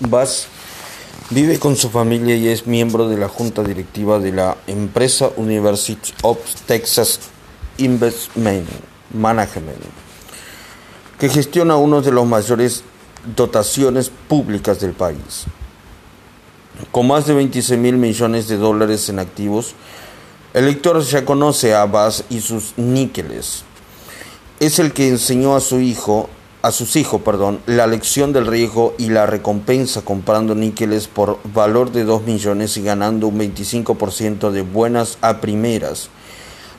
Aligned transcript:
Bass 0.00 0.48
vive 1.30 1.58
con 1.58 1.74
su 1.76 1.88
familia 1.90 2.36
y 2.36 2.48
es 2.48 2.66
miembro 2.66 3.08
de 3.08 3.16
la 3.16 3.28
junta 3.28 3.62
directiva 3.62 4.18
de 4.18 4.32
la 4.32 4.56
empresa 4.66 5.30
University 5.36 6.12
of 6.22 6.38
Texas 6.66 7.20
Investment 7.78 8.68
Management, 9.14 9.78
que 11.18 11.28
gestiona 11.28 11.76
uno 11.76 12.02
de 12.02 12.12
los 12.12 12.26
mayores 12.26 12.84
dotaciones 13.34 14.10
públicas 14.28 14.80
del 14.80 14.92
país. 14.92 15.44
Con 16.92 17.08
más 17.08 17.26
de 17.26 17.34
26 17.34 17.80
mil 17.80 17.96
millones 17.96 18.48
de 18.48 18.58
dólares 18.58 19.08
en 19.08 19.18
activos, 19.18 19.74
el 20.52 20.66
lector 20.66 21.02
ya 21.02 21.24
conoce 21.24 21.74
a 21.74 21.86
Bass 21.86 22.24
y 22.28 22.40
sus 22.40 22.74
níqueles. 22.76 23.64
Es 24.60 24.78
el 24.78 24.92
que 24.92 25.08
enseñó 25.08 25.56
a 25.56 25.60
su 25.60 25.80
hijo 25.80 26.28
a 26.66 26.72
sus 26.72 26.96
hijos, 26.96 27.22
perdón, 27.22 27.60
la 27.66 27.86
lección 27.86 28.32
del 28.32 28.44
riesgo 28.44 28.96
y 28.98 29.10
la 29.10 29.24
recompensa 29.24 30.02
comprando 30.02 30.56
níqueles 30.56 31.06
por 31.06 31.38
valor 31.54 31.92
de 31.92 32.02
2 32.02 32.22
millones 32.24 32.76
y 32.76 32.82
ganando 32.82 33.28
un 33.28 33.38
25% 33.38 34.50
de 34.50 34.62
buenas 34.62 35.16
a 35.20 35.40
primeras. 35.40 36.08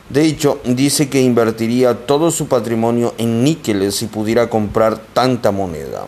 De 0.10 0.26
hecho, 0.26 0.60
dice 0.66 1.08
que 1.08 1.22
invertiría 1.22 2.06
todo 2.06 2.32
su 2.32 2.50
patrimonio 2.50 3.14
en 3.18 3.46
níqueles 3.46 3.96
si 3.96 4.08
pudiera 4.08 4.50
comprar 4.50 4.98
tanta 5.14 5.52
moneda. 5.52 6.06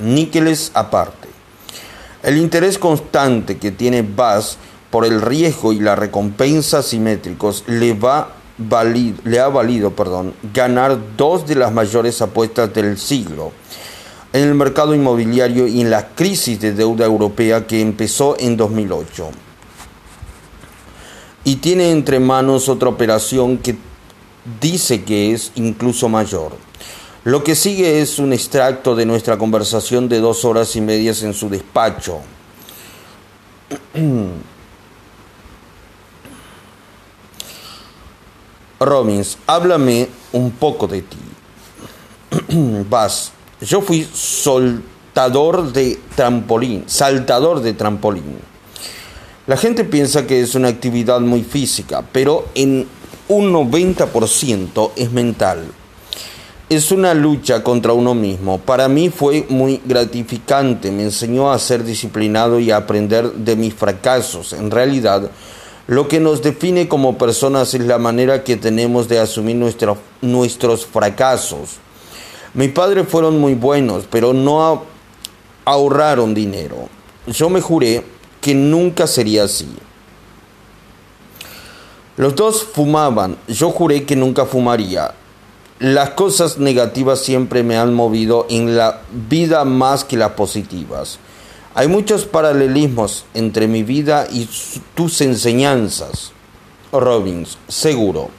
Níqueles 0.00 0.70
aparte. 0.72 1.28
El 2.22 2.38
interés 2.38 2.78
constante 2.78 3.58
que 3.58 3.70
tiene 3.70 4.00
Bass 4.00 4.56
por 4.90 5.04
el 5.04 5.20
riesgo 5.20 5.74
y 5.74 5.80
la 5.80 5.94
recompensa 5.94 6.82
simétricos 6.82 7.64
le 7.66 7.92
va 7.92 8.30
le 9.24 9.40
ha 9.40 9.48
valido 9.48 9.90
perdón, 9.90 10.34
ganar 10.52 11.16
dos 11.16 11.46
de 11.46 11.56
las 11.56 11.72
mayores 11.72 12.22
apuestas 12.22 12.72
del 12.72 12.98
siglo 12.98 13.52
en 14.32 14.42
el 14.42 14.54
mercado 14.54 14.94
inmobiliario 14.96 15.68
y 15.68 15.80
en 15.80 15.90
la 15.90 16.08
crisis 16.08 16.60
de 16.60 16.72
deuda 16.72 17.06
europea 17.06 17.68
que 17.68 17.80
empezó 17.80 18.36
en 18.38 18.56
2008. 18.56 19.30
Y 21.44 21.56
tiene 21.56 21.92
entre 21.92 22.18
manos 22.18 22.68
otra 22.68 22.88
operación 22.88 23.58
que 23.58 23.76
dice 24.60 25.04
que 25.04 25.32
es 25.32 25.52
incluso 25.54 26.08
mayor. 26.08 26.56
Lo 27.22 27.44
que 27.44 27.54
sigue 27.54 28.00
es 28.00 28.18
un 28.18 28.32
extracto 28.32 28.96
de 28.96 29.06
nuestra 29.06 29.38
conversación 29.38 30.08
de 30.08 30.18
dos 30.18 30.44
horas 30.44 30.74
y 30.74 30.80
medias 30.80 31.22
en 31.22 31.32
su 31.32 31.48
despacho. 31.48 32.20
Robbins, 38.84 39.38
háblame 39.46 40.08
un 40.32 40.50
poco 40.52 40.86
de 40.86 41.02
ti. 41.02 41.18
Vas, 42.88 43.32
yo 43.60 43.80
fui 43.80 44.08
soltador 44.12 45.72
de 45.72 45.98
trampolín, 46.14 46.84
saltador 46.86 47.60
de 47.60 47.72
trampolín. 47.72 48.38
La 49.46 49.56
gente 49.56 49.84
piensa 49.84 50.26
que 50.26 50.40
es 50.40 50.54
una 50.54 50.68
actividad 50.68 51.20
muy 51.20 51.42
física, 51.42 52.02
pero 52.12 52.46
en 52.54 52.86
un 53.28 53.52
90% 53.52 54.92
es 54.96 55.12
mental. 55.12 55.64
Es 56.70 56.90
una 56.90 57.12
lucha 57.12 57.62
contra 57.62 57.92
uno 57.92 58.14
mismo. 58.14 58.58
Para 58.58 58.88
mí 58.88 59.10
fue 59.10 59.44
muy 59.50 59.82
gratificante, 59.84 60.90
me 60.90 61.02
enseñó 61.02 61.52
a 61.52 61.58
ser 61.58 61.84
disciplinado 61.84 62.58
y 62.58 62.70
a 62.70 62.78
aprender 62.78 63.32
de 63.32 63.54
mis 63.54 63.74
fracasos. 63.74 64.54
En 64.54 64.70
realidad, 64.70 65.30
lo 65.86 66.08
que 66.08 66.18
nos 66.18 66.42
define 66.42 66.88
como 66.88 67.18
personas 67.18 67.74
es 67.74 67.82
la 67.82 67.98
manera 67.98 68.42
que 68.42 68.56
tenemos 68.56 69.08
de 69.08 69.18
asumir 69.18 69.56
nuestros 70.22 70.86
fracasos. 70.86 71.76
Mis 72.54 72.70
padres 72.70 73.06
fueron 73.08 73.38
muy 73.38 73.54
buenos, 73.54 74.04
pero 74.10 74.32
no 74.32 74.84
ahorraron 75.64 76.34
dinero. 76.34 76.88
Yo 77.26 77.50
me 77.50 77.60
juré 77.60 78.04
que 78.40 78.54
nunca 78.54 79.06
sería 79.06 79.44
así. 79.44 79.68
Los 82.16 82.36
dos 82.36 82.62
fumaban, 82.62 83.36
yo 83.48 83.70
juré 83.70 84.04
que 84.04 84.16
nunca 84.16 84.46
fumaría. 84.46 85.14
Las 85.80 86.10
cosas 86.10 86.58
negativas 86.58 87.20
siempre 87.20 87.62
me 87.62 87.76
han 87.76 87.92
movido 87.92 88.46
en 88.48 88.76
la 88.76 89.02
vida 89.28 89.64
más 89.64 90.04
que 90.04 90.16
las 90.16 90.30
positivas. 90.32 91.18
Hay 91.76 91.88
muchos 91.88 92.24
paralelismos 92.24 93.24
entre 93.34 93.66
mi 93.66 93.82
vida 93.82 94.28
y 94.30 94.48
tus 94.94 95.20
enseñanzas, 95.20 96.30
Robbins, 96.92 97.58
seguro. 97.66 98.30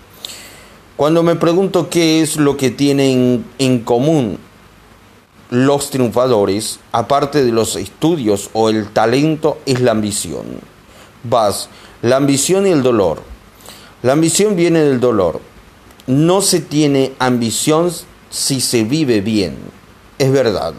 Cuando 0.96 1.22
me 1.22 1.36
pregunto 1.36 1.90
qué 1.90 2.22
es 2.22 2.38
lo 2.38 2.56
que 2.56 2.72
tienen 2.72 3.46
en 3.60 3.80
común 3.80 4.40
los 5.50 5.90
triunfadores, 5.90 6.80
aparte 6.94 7.44
de 7.44 7.52
los 7.52 7.76
estudios 7.76 8.50
o 8.54 8.70
el 8.70 8.88
talento, 8.88 9.58
es 9.66 9.82
la 9.82 9.92
ambición. 9.92 10.46
Vas, 11.24 11.68
la 12.02 12.16
ambición 12.16 12.66
y 12.66 12.72
el 12.72 12.84
dolor. 12.84 13.22
La 14.02 14.14
ambición 14.14 14.56
viene 14.56 14.80
del 14.80 15.02
dolor. 15.02 15.42
No 16.08 16.42
se 16.42 16.62
tiene 16.62 17.12
ambición 17.20 17.92
si 18.30 18.62
se 18.62 18.86
vive 18.86 19.20
bien. 19.20 19.58
Es 20.20 20.32
verdad. 20.32 20.74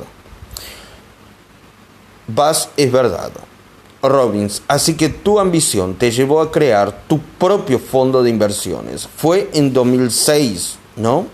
Vas 2.28 2.70
es 2.76 2.90
verdad. 2.90 3.32
Robbins, 4.02 4.62
así 4.68 4.94
que 4.94 5.08
tu 5.08 5.40
ambición 5.40 5.94
te 5.94 6.10
llevó 6.10 6.40
a 6.40 6.52
crear 6.52 7.04
tu 7.08 7.18
propio 7.20 7.78
fondo 7.78 8.22
de 8.22 8.30
inversiones. 8.30 9.08
Fue 9.16 9.50
en 9.52 9.72
2006, 9.72 10.76
¿no? 10.96 11.26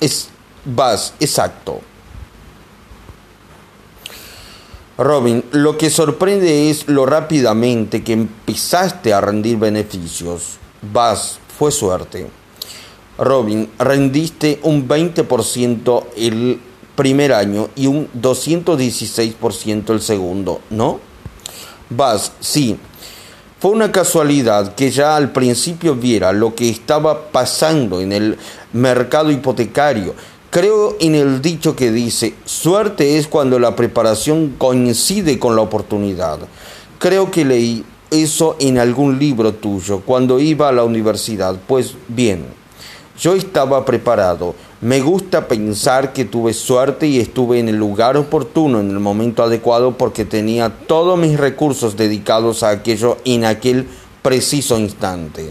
Es 0.00 0.30
Vas, 0.68 1.14
exacto. 1.20 1.80
Robin, 4.98 5.44
lo 5.52 5.78
que 5.78 5.90
sorprende 5.90 6.70
es 6.70 6.88
lo 6.88 7.06
rápidamente 7.06 8.02
que 8.02 8.14
empezaste 8.14 9.12
a 9.12 9.20
rendir 9.20 9.58
beneficios. 9.58 10.56
Vas, 10.92 11.38
fue 11.56 11.70
suerte. 11.70 12.26
Robin, 13.18 13.70
rendiste 13.78 14.58
un 14.64 14.88
20% 14.88 16.04
el 16.16 16.60
primer 16.96 17.32
año 17.32 17.68
y 17.76 17.86
un 17.86 18.08
216% 18.20 19.90
el 19.90 20.00
segundo, 20.00 20.60
¿no? 20.70 20.98
Vas, 21.90 22.32
sí. 22.40 22.76
Fue 23.60 23.70
una 23.70 23.92
casualidad 23.92 24.74
que 24.74 24.90
ya 24.90 25.16
al 25.16 25.32
principio 25.32 25.94
viera 25.94 26.32
lo 26.32 26.54
que 26.54 26.68
estaba 26.68 27.28
pasando 27.28 28.00
en 28.00 28.12
el 28.12 28.38
mercado 28.72 29.30
hipotecario. 29.30 30.14
Creo 30.50 30.96
en 31.00 31.14
el 31.14 31.40
dicho 31.42 31.76
que 31.76 31.90
dice, 31.90 32.34
suerte 32.44 33.18
es 33.18 33.28
cuando 33.28 33.58
la 33.58 33.76
preparación 33.76 34.54
coincide 34.58 35.38
con 35.38 35.56
la 35.56 35.62
oportunidad. 35.62 36.38
Creo 36.98 37.30
que 37.30 37.44
leí 37.44 37.84
eso 38.10 38.56
en 38.58 38.78
algún 38.78 39.18
libro 39.18 39.54
tuyo 39.54 40.00
cuando 40.00 40.38
iba 40.38 40.68
a 40.68 40.72
la 40.72 40.84
universidad. 40.84 41.56
Pues 41.66 41.94
bien, 42.08 42.46
yo 43.18 43.34
estaba 43.34 43.84
preparado 43.84 44.54
me 44.80 45.00
gusta 45.00 45.48
pensar 45.48 46.12
que 46.12 46.26
tuve 46.26 46.52
suerte 46.52 47.06
y 47.06 47.18
estuve 47.18 47.58
en 47.58 47.68
el 47.68 47.76
lugar 47.76 48.16
oportuno, 48.16 48.80
en 48.80 48.90
el 48.90 49.00
momento 49.00 49.42
adecuado, 49.42 49.96
porque 49.96 50.26
tenía 50.26 50.68
todos 50.86 51.18
mis 51.18 51.38
recursos 51.38 51.96
dedicados 51.96 52.62
a 52.62 52.70
aquello 52.70 53.16
en 53.24 53.46
aquel 53.46 53.88
preciso 54.20 54.78
instante. 54.78 55.46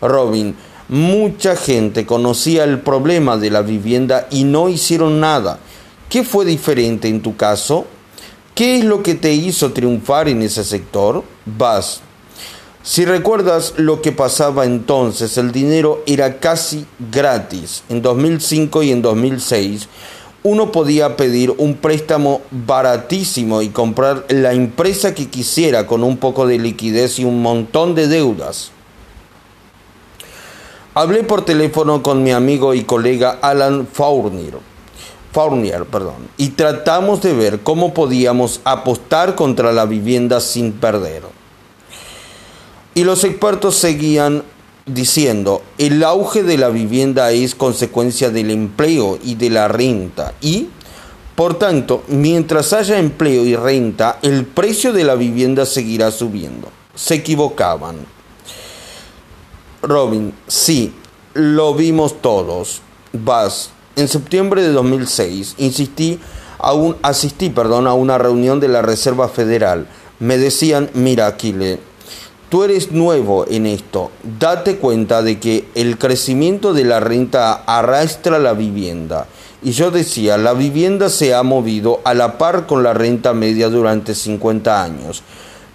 Robin, 0.00 0.56
mucha 0.88 1.54
gente 1.54 2.04
conocía 2.04 2.64
el 2.64 2.80
problema 2.80 3.36
de 3.36 3.50
la 3.50 3.62
vivienda 3.62 4.26
y 4.30 4.42
no 4.42 4.68
hicieron 4.68 5.20
nada. 5.20 5.60
¿Qué 6.08 6.24
fue 6.24 6.44
diferente 6.44 7.08
en 7.08 7.22
tu 7.22 7.36
caso? 7.36 7.86
¿Qué 8.54 8.78
es 8.78 8.84
lo 8.84 9.02
que 9.02 9.14
te 9.14 9.32
hizo 9.32 9.72
triunfar 9.72 10.28
en 10.28 10.42
ese 10.42 10.64
sector? 10.64 11.22
Vas. 11.46 12.02
Si 12.84 13.04
recuerdas 13.04 13.74
lo 13.76 14.02
que 14.02 14.10
pasaba 14.10 14.64
entonces, 14.64 15.38
el 15.38 15.52
dinero 15.52 16.02
era 16.04 16.40
casi 16.40 16.84
gratis. 17.12 17.84
En 17.88 18.02
2005 18.02 18.82
y 18.82 18.90
en 18.90 19.02
2006 19.02 19.88
uno 20.42 20.72
podía 20.72 21.16
pedir 21.16 21.54
un 21.58 21.76
préstamo 21.76 22.40
baratísimo 22.50 23.62
y 23.62 23.68
comprar 23.68 24.24
la 24.30 24.52
empresa 24.52 25.14
que 25.14 25.28
quisiera 25.28 25.86
con 25.86 26.02
un 26.02 26.16
poco 26.16 26.48
de 26.48 26.58
liquidez 26.58 27.20
y 27.20 27.24
un 27.24 27.40
montón 27.40 27.94
de 27.94 28.08
deudas. 28.08 28.72
Hablé 30.94 31.22
por 31.22 31.44
teléfono 31.44 32.02
con 32.02 32.24
mi 32.24 32.32
amigo 32.32 32.74
y 32.74 32.82
colega 32.82 33.38
Alan 33.40 33.86
Fournier, 33.86 34.56
perdón, 35.84 36.28
y 36.36 36.48
tratamos 36.48 37.22
de 37.22 37.32
ver 37.32 37.60
cómo 37.60 37.94
podíamos 37.94 38.60
apostar 38.64 39.36
contra 39.36 39.72
la 39.72 39.86
vivienda 39.86 40.40
sin 40.40 40.72
perder. 40.72 41.22
Y 42.94 43.04
los 43.04 43.24
expertos 43.24 43.76
seguían 43.76 44.42
diciendo, 44.86 45.62
el 45.78 46.02
auge 46.02 46.42
de 46.42 46.58
la 46.58 46.68
vivienda 46.68 47.30
es 47.30 47.54
consecuencia 47.54 48.30
del 48.30 48.50
empleo 48.50 49.18
y 49.22 49.36
de 49.36 49.50
la 49.50 49.68
renta 49.68 50.34
y, 50.40 50.68
por 51.34 51.58
tanto, 51.58 52.02
mientras 52.08 52.72
haya 52.72 52.98
empleo 52.98 53.44
y 53.44 53.56
renta, 53.56 54.18
el 54.22 54.44
precio 54.44 54.92
de 54.92 55.04
la 55.04 55.14
vivienda 55.14 55.64
seguirá 55.64 56.10
subiendo. 56.10 56.68
Se 56.94 57.14
equivocaban. 57.14 57.96
Robin, 59.82 60.34
sí, 60.46 60.92
lo 61.34 61.74
vimos 61.74 62.20
todos. 62.20 62.82
Vas, 63.12 63.70
en 63.96 64.08
septiembre 64.08 64.62
de 64.62 64.72
2006, 64.72 65.54
insistí 65.58 66.20
a 66.58 66.74
un, 66.74 66.96
asistí 67.02 67.50
perdón, 67.50 67.86
a 67.86 67.94
una 67.94 68.18
reunión 68.18 68.60
de 68.60 68.68
la 68.68 68.82
Reserva 68.82 69.28
Federal. 69.28 69.86
Me 70.18 70.38
decían, 70.38 70.90
mira, 70.94 71.26
Aquile, 71.26 71.80
tú 72.52 72.62
eres 72.64 72.92
nuevo 72.92 73.46
en 73.48 73.64
esto, 73.64 74.10
date 74.38 74.76
cuenta 74.76 75.22
de 75.22 75.40
que 75.40 75.64
el 75.74 75.96
crecimiento 75.96 76.74
de 76.74 76.84
la 76.84 77.00
renta 77.00 77.54
arrastra 77.54 78.38
la 78.38 78.52
vivienda. 78.52 79.26
Y 79.62 79.70
yo 79.70 79.90
decía, 79.90 80.36
la 80.36 80.52
vivienda 80.52 81.08
se 81.08 81.32
ha 81.32 81.42
movido 81.42 82.02
a 82.04 82.12
la 82.12 82.36
par 82.36 82.66
con 82.66 82.82
la 82.82 82.92
renta 82.92 83.32
media 83.32 83.70
durante 83.70 84.14
50 84.14 84.82
años. 84.82 85.22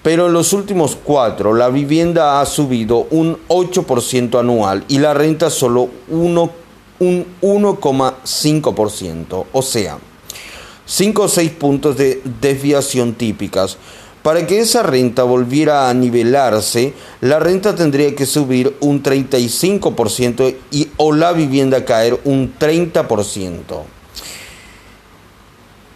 Pero 0.04 0.28
en 0.28 0.34
los 0.34 0.54
últimos 0.54 0.96
cuatro, 1.04 1.56
la 1.56 1.70
vivienda 1.70 2.40
ha 2.40 2.46
subido 2.46 3.08
un 3.10 3.40
8% 3.48 4.40
anual 4.40 4.84
y 4.88 5.00
la 5.00 5.16
renta 5.16 5.50
solo 5.50 5.90
un 6.10 6.48
1,5%. 7.00 9.46
O 9.52 9.62
sea, 9.64 9.98
5 10.86 11.24
o 11.24 11.28
6 11.28 11.52
puntos 11.54 11.98
de 11.98 12.22
desviación 12.40 13.16
típicas. 13.16 13.80
Para 14.28 14.46
que 14.46 14.60
esa 14.60 14.84
renta 14.84 15.24
volviera 15.24 15.90
a 15.90 15.94
nivelarse, 15.94 16.92
la 17.22 17.40
renta 17.40 17.76
tendría 17.76 18.14
que 18.14 18.26
subir 18.26 18.76
un 18.82 19.02
35% 19.02 20.54
y, 20.70 20.90
o 20.98 21.14
la 21.14 21.32
vivienda 21.32 21.86
caer 21.86 22.20
un 22.26 22.54
30%. 22.60 23.56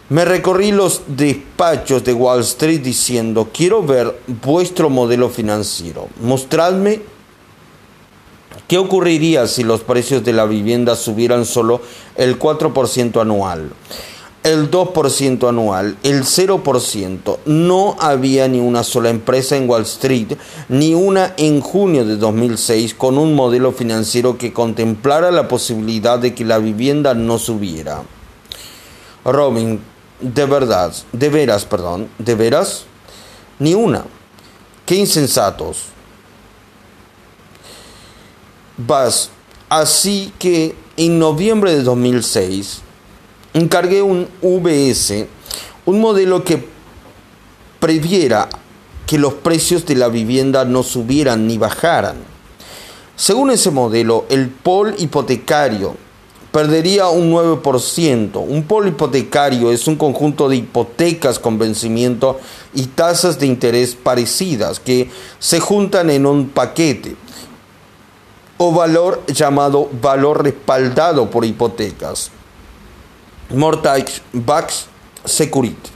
Me 0.08 0.24
recorrí 0.24 0.72
los 0.72 1.02
despachos 1.08 2.04
de 2.04 2.14
Wall 2.14 2.40
Street 2.40 2.80
diciendo, 2.80 3.50
quiero 3.52 3.82
ver 3.82 4.18
vuestro 4.42 4.88
modelo 4.88 5.28
financiero. 5.28 6.08
Mostradme 6.22 7.02
qué 8.66 8.78
ocurriría 8.78 9.46
si 9.46 9.62
los 9.62 9.82
precios 9.82 10.24
de 10.24 10.32
la 10.32 10.46
vivienda 10.46 10.96
subieran 10.96 11.44
solo 11.44 11.82
el 12.16 12.38
4% 12.38 13.20
anual 13.20 13.72
el 14.42 14.70
2% 14.70 15.48
anual, 15.48 15.96
el 16.02 16.24
0%. 16.24 17.38
No 17.46 17.96
había 18.00 18.48
ni 18.48 18.60
una 18.60 18.82
sola 18.82 19.10
empresa 19.10 19.56
en 19.56 19.68
Wall 19.68 19.82
Street, 19.82 20.36
ni 20.68 20.94
una 20.94 21.34
en 21.36 21.60
junio 21.60 22.04
de 22.04 22.16
2006 22.16 22.94
con 22.94 23.18
un 23.18 23.34
modelo 23.34 23.72
financiero 23.72 24.38
que 24.38 24.52
contemplara 24.52 25.30
la 25.30 25.48
posibilidad 25.48 26.18
de 26.18 26.34
que 26.34 26.44
la 26.44 26.58
vivienda 26.58 27.14
no 27.14 27.38
subiera. 27.38 28.02
Robin, 29.24 29.80
de 30.20 30.46
verdad, 30.46 30.92
de 31.12 31.28
veras, 31.28 31.64
perdón, 31.64 32.08
de 32.18 32.34
veras, 32.34 32.84
ni 33.58 33.74
una. 33.74 34.04
Qué 34.84 34.96
insensatos. 34.96 35.84
Vas, 38.76 39.30
así 39.68 40.32
que 40.38 40.74
en 40.96 41.18
noviembre 41.18 41.72
de 41.72 41.82
2006, 41.82 42.82
encargué 43.54 44.02
un 44.02 44.28
VS, 44.42 45.26
un 45.86 46.00
modelo 46.00 46.44
que 46.44 46.64
previera 47.80 48.48
que 49.06 49.18
los 49.18 49.34
precios 49.34 49.84
de 49.84 49.96
la 49.96 50.08
vivienda 50.08 50.64
no 50.64 50.82
subieran 50.82 51.46
ni 51.46 51.58
bajaran. 51.58 52.16
Según 53.16 53.50
ese 53.50 53.70
modelo, 53.70 54.24
el 54.28 54.48
pol 54.48 54.94
hipotecario 54.98 55.96
perdería 56.52 57.08
un 57.08 57.32
9%. 57.32 58.36
Un 58.36 58.62
pol 58.64 58.88
hipotecario 58.88 59.72
es 59.72 59.88
un 59.88 59.96
conjunto 59.96 60.48
de 60.48 60.56
hipotecas 60.56 61.38
con 61.38 61.58
vencimiento 61.58 62.38
y 62.74 62.86
tasas 62.86 63.38
de 63.38 63.46
interés 63.46 63.94
parecidas 63.94 64.78
que 64.78 65.10
se 65.38 65.60
juntan 65.60 66.10
en 66.10 66.26
un 66.26 66.50
paquete 66.50 67.16
o 68.58 68.72
valor 68.72 69.22
llamado 69.26 69.88
valor 70.00 70.44
respaldado 70.44 71.30
por 71.30 71.44
hipotecas. 71.44 72.30
Mortgage 73.50 74.20
Backed 74.32 74.74
Security. 75.24 75.90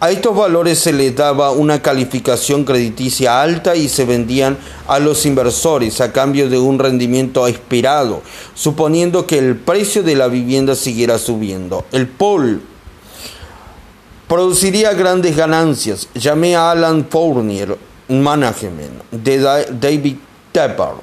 A 0.00 0.12
estos 0.12 0.36
valores 0.36 0.78
se 0.78 0.92
les 0.92 1.16
daba 1.16 1.50
una 1.50 1.82
calificación 1.82 2.64
crediticia 2.64 3.42
alta 3.42 3.74
y 3.74 3.88
se 3.88 4.04
vendían 4.04 4.56
a 4.86 5.00
los 5.00 5.26
inversores 5.26 6.00
a 6.00 6.12
cambio 6.12 6.48
de 6.48 6.56
un 6.56 6.78
rendimiento 6.78 7.48
esperado, 7.48 8.22
suponiendo 8.54 9.26
que 9.26 9.38
el 9.38 9.56
precio 9.56 10.04
de 10.04 10.14
la 10.14 10.28
vivienda 10.28 10.76
siguiera 10.76 11.18
subiendo. 11.18 11.84
El 11.90 12.06
POL 12.06 12.62
produciría 14.28 14.92
grandes 14.92 15.36
ganancias. 15.36 16.08
Llamé 16.14 16.54
a 16.54 16.70
Alan 16.70 17.04
Fournier, 17.10 17.76
management 18.08 19.02
de 19.10 19.38
David 19.40 20.16
Tepper, 20.52 20.94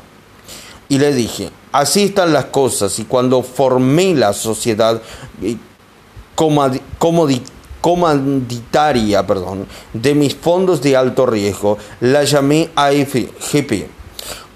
y 0.87 0.99
le 0.99 1.13
dije, 1.13 1.49
así 1.75 2.05
están 2.05 2.31
las 2.31 2.45
cosas 2.45 2.97
y 2.99 3.03
cuando 3.03 3.43
formé 3.43 4.15
la 4.15 4.31
sociedad 4.31 5.01
comanditaria 7.81 9.27
perdón, 9.27 9.67
de 9.91 10.15
mis 10.15 10.35
fondos 10.35 10.81
de 10.81 10.95
alto 10.95 11.25
riesgo, 11.25 11.77
la 11.99 12.23
llamé 12.23 12.69
AFGP 12.75 13.89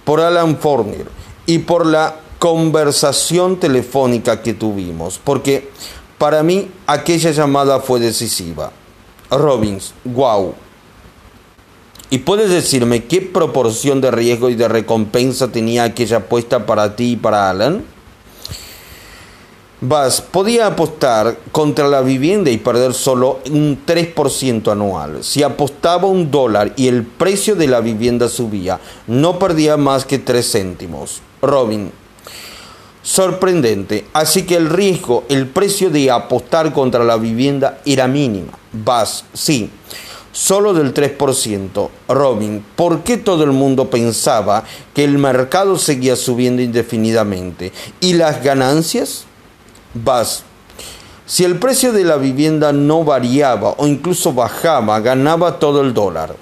por 0.06 0.22
Alan 0.22 0.58
Forner 0.58 1.08
y 1.46 1.60
por 1.60 1.86
la 1.86 2.16
conversación 2.40 3.60
telefónica 3.60 4.42
que 4.42 4.54
tuvimos, 4.54 5.20
porque 5.22 5.70
para 6.18 6.42
mí 6.42 6.72
aquella 6.88 7.32
llamada 7.32 7.82
fue 7.82 8.00
decisiva. 8.00 8.72
Robbins, 9.30 9.94
wow, 10.06 10.56
¿Y 12.12 12.20
puedes 12.20 12.50
decirme 12.50 13.04
qué 13.04 13.22
proporción 13.22 14.02
de 14.02 14.10
riesgo 14.10 14.50
y 14.50 14.56
de 14.56 14.68
recompensa 14.68 15.52
tenía 15.52 15.84
aquella 15.84 16.18
apuesta 16.18 16.66
para 16.66 16.96
ti 16.96 17.12
y 17.12 17.16
para 17.16 17.52
Alan? 17.52 17.84
Vas, 19.82 20.20
podía 20.20 20.66
apostar 20.66 21.38
contra 21.52 21.88
la 21.88 22.02
vivienda 22.02 22.50
y 22.50 22.58
perder 22.58 22.96
solo 22.96 23.40
un 23.52 23.86
3% 23.86 24.72
anual. 24.72 25.24
Si 25.24 25.44
apostaba 25.44 26.08
un 26.08 26.32
dólar 26.32 26.74
y 26.76 26.88
el 26.88 27.04
precio 27.04 27.56
de 27.56 27.68
la 27.68 27.80
vivienda 27.80 28.28
subía, 28.28 28.80
no 29.06 29.38
perdía 29.38 29.78
más 29.78 30.04
que 30.04 30.18
3 30.18 30.52
céntimos. 30.52 31.22
Robin, 31.44 31.92
sorprendente. 33.04 34.06
Así 34.14 34.44
que 34.44 34.56
el 34.56 34.70
riesgo, 34.70 35.26
el 35.30 35.48
precio 35.48 35.92
de 35.92 36.10
apostar 36.10 36.74
contra 36.74 37.04
la 37.04 37.18
vivienda 37.18 37.80
era 37.86 38.08
mínimo. 38.08 38.52
Vas, 38.74 39.26
sí 39.34 39.70
solo 40.32 40.74
del 40.74 40.94
3%. 40.94 41.90
Robin, 42.08 42.64
¿por 42.76 43.04
qué 43.04 43.18
todo 43.18 43.44
el 43.44 43.52
mundo 43.52 43.90
pensaba 43.90 44.64
que 44.94 45.04
el 45.04 45.18
mercado 45.18 45.78
seguía 45.78 46.16
subiendo 46.16 46.62
indefinidamente? 46.62 47.72
¿Y 48.00 48.14
las 48.14 48.44
ganancias? 48.44 49.26
Vas. 49.94 50.44
Si 51.26 51.44
el 51.44 51.60
precio 51.60 51.94
de 51.94 52.04
la 52.04 52.18
vivienda 52.18 52.74
no 52.74 53.04
variaba 53.04 53.76
o 53.78 53.86
incluso 53.86 54.34
bajaba, 54.34 55.00
ganaba 55.00 55.60
todo 55.60 55.82
el 55.82 55.94
dólar. 55.94 56.36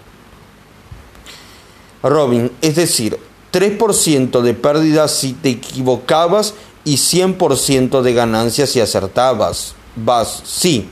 Robin, 2.03 2.51
es 2.61 2.75
decir, 2.75 3.19
3% 3.51 4.41
de 4.41 4.53
pérdidas 4.53 5.11
si 5.11 5.33
te 5.33 5.49
equivocabas 5.49 6.53
y 6.85 6.95
100% 6.95 8.01
de 8.01 8.13
ganancias 8.13 8.69
si 8.69 8.79
acertabas. 8.79 9.75
Vas, 9.95 10.41
sí. 10.45 10.89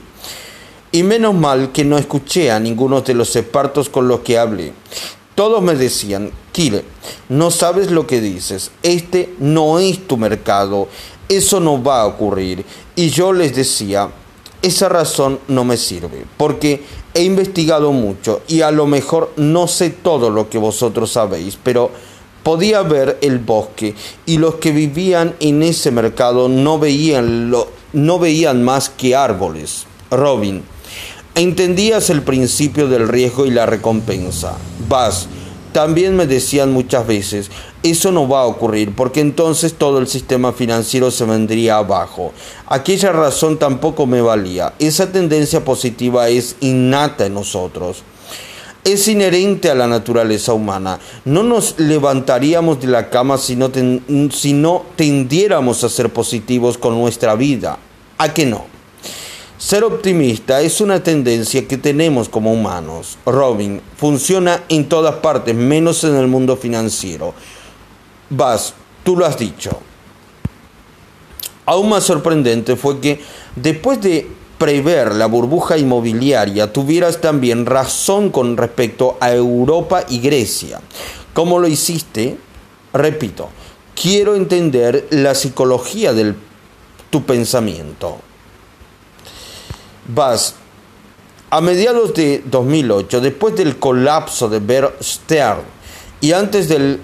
Y 0.96 1.02
menos 1.02 1.34
mal 1.34 1.72
que 1.72 1.84
no 1.84 1.98
escuché 1.98 2.50
a 2.50 2.58
ninguno 2.58 3.02
de 3.02 3.12
los 3.12 3.36
expertos 3.36 3.90
con 3.90 4.08
los 4.08 4.20
que 4.20 4.38
hablé. 4.38 4.72
Todos 5.34 5.62
me 5.62 5.74
decían, 5.74 6.30
Kile, 6.52 6.84
no 7.28 7.50
sabes 7.50 7.90
lo 7.90 8.06
que 8.06 8.22
dices, 8.22 8.70
este 8.82 9.34
no 9.38 9.78
es 9.78 10.08
tu 10.08 10.16
mercado, 10.16 10.88
eso 11.28 11.60
no 11.60 11.82
va 11.82 12.00
a 12.00 12.06
ocurrir. 12.06 12.64
Y 12.94 13.10
yo 13.10 13.34
les 13.34 13.54
decía, 13.54 14.08
esa 14.62 14.88
razón 14.88 15.38
no 15.48 15.64
me 15.64 15.76
sirve, 15.76 16.24
porque 16.38 16.82
he 17.12 17.24
investigado 17.24 17.92
mucho 17.92 18.40
y 18.48 18.62
a 18.62 18.70
lo 18.70 18.86
mejor 18.86 19.34
no 19.36 19.68
sé 19.68 19.90
todo 19.90 20.30
lo 20.30 20.48
que 20.48 20.56
vosotros 20.56 21.12
sabéis, 21.12 21.58
pero 21.62 21.90
podía 22.42 22.80
ver 22.80 23.18
el 23.20 23.38
bosque 23.38 23.94
y 24.24 24.38
los 24.38 24.54
que 24.54 24.70
vivían 24.70 25.34
en 25.40 25.62
ese 25.62 25.90
mercado 25.90 26.48
no 26.48 26.78
veían, 26.78 27.50
lo, 27.50 27.68
no 27.92 28.18
veían 28.18 28.64
más 28.64 28.88
que 28.88 29.14
árboles. 29.14 29.84
Robin, 30.10 30.62
Entendías 31.36 32.08
el 32.08 32.22
principio 32.22 32.88
del 32.88 33.08
riesgo 33.08 33.44
y 33.44 33.50
la 33.50 33.66
recompensa. 33.66 34.56
Vas. 34.88 35.28
También 35.74 36.16
me 36.16 36.26
decían 36.26 36.72
muchas 36.72 37.06
veces, 37.06 37.50
eso 37.82 38.10
no 38.10 38.26
va 38.26 38.40
a 38.40 38.46
ocurrir 38.46 38.94
porque 38.94 39.20
entonces 39.20 39.74
todo 39.74 39.98
el 39.98 40.06
sistema 40.06 40.54
financiero 40.54 41.10
se 41.10 41.26
vendría 41.26 41.76
abajo. 41.76 42.32
Aquella 42.66 43.12
razón 43.12 43.58
tampoco 43.58 44.06
me 44.06 44.22
valía. 44.22 44.72
Esa 44.78 45.12
tendencia 45.12 45.62
positiva 45.62 46.30
es 46.30 46.56
innata 46.60 47.26
en 47.26 47.34
nosotros. 47.34 48.02
Es 48.82 49.06
inherente 49.06 49.70
a 49.70 49.74
la 49.74 49.86
naturaleza 49.86 50.54
humana. 50.54 50.98
No 51.26 51.42
nos 51.42 51.78
levantaríamos 51.78 52.80
de 52.80 52.86
la 52.86 53.10
cama 53.10 53.36
si 53.36 53.56
no, 53.56 53.70
si 54.32 54.54
no 54.54 54.86
tendiéramos 54.96 55.84
a 55.84 55.90
ser 55.90 56.10
positivos 56.10 56.78
con 56.78 56.98
nuestra 56.98 57.34
vida. 57.34 57.78
¿A 58.16 58.32
qué 58.32 58.46
no? 58.46 58.75
Ser 59.58 59.84
optimista 59.84 60.60
es 60.60 60.82
una 60.82 61.02
tendencia 61.02 61.66
que 61.66 61.78
tenemos 61.78 62.28
como 62.28 62.52
humanos. 62.52 63.16
Robin, 63.24 63.80
funciona 63.96 64.64
en 64.68 64.86
todas 64.86 65.16
partes, 65.16 65.54
menos 65.54 66.04
en 66.04 66.14
el 66.14 66.26
mundo 66.26 66.56
financiero. 66.56 67.32
Vas, 68.28 68.74
tú 69.02 69.16
lo 69.16 69.24
has 69.24 69.38
dicho. 69.38 69.80
Aún 71.64 71.88
más 71.88 72.04
sorprendente 72.04 72.76
fue 72.76 73.00
que 73.00 73.20
después 73.56 74.00
de 74.02 74.28
prever 74.58 75.14
la 75.14 75.26
burbuja 75.26 75.78
inmobiliaria, 75.78 76.70
tuvieras 76.70 77.22
también 77.22 77.64
razón 77.64 78.30
con 78.30 78.58
respecto 78.58 79.16
a 79.20 79.32
Europa 79.32 80.04
y 80.06 80.20
Grecia. 80.20 80.80
¿Cómo 81.32 81.58
lo 81.58 81.66
hiciste? 81.66 82.36
Repito, 82.92 83.48
quiero 83.94 84.34
entender 84.34 85.06
la 85.10 85.34
psicología 85.34 86.12
de 86.12 86.34
tu 87.08 87.24
pensamiento. 87.24 88.18
Vas, 90.08 90.54
a 91.50 91.60
mediados 91.60 92.14
de 92.14 92.42
2008, 92.44 93.20
después 93.20 93.54
del 93.56 93.78
colapso 93.78 94.48
de 94.48 94.60
Bear 94.60 94.94
y 96.20 96.32
antes 96.32 96.68
del, 96.68 97.00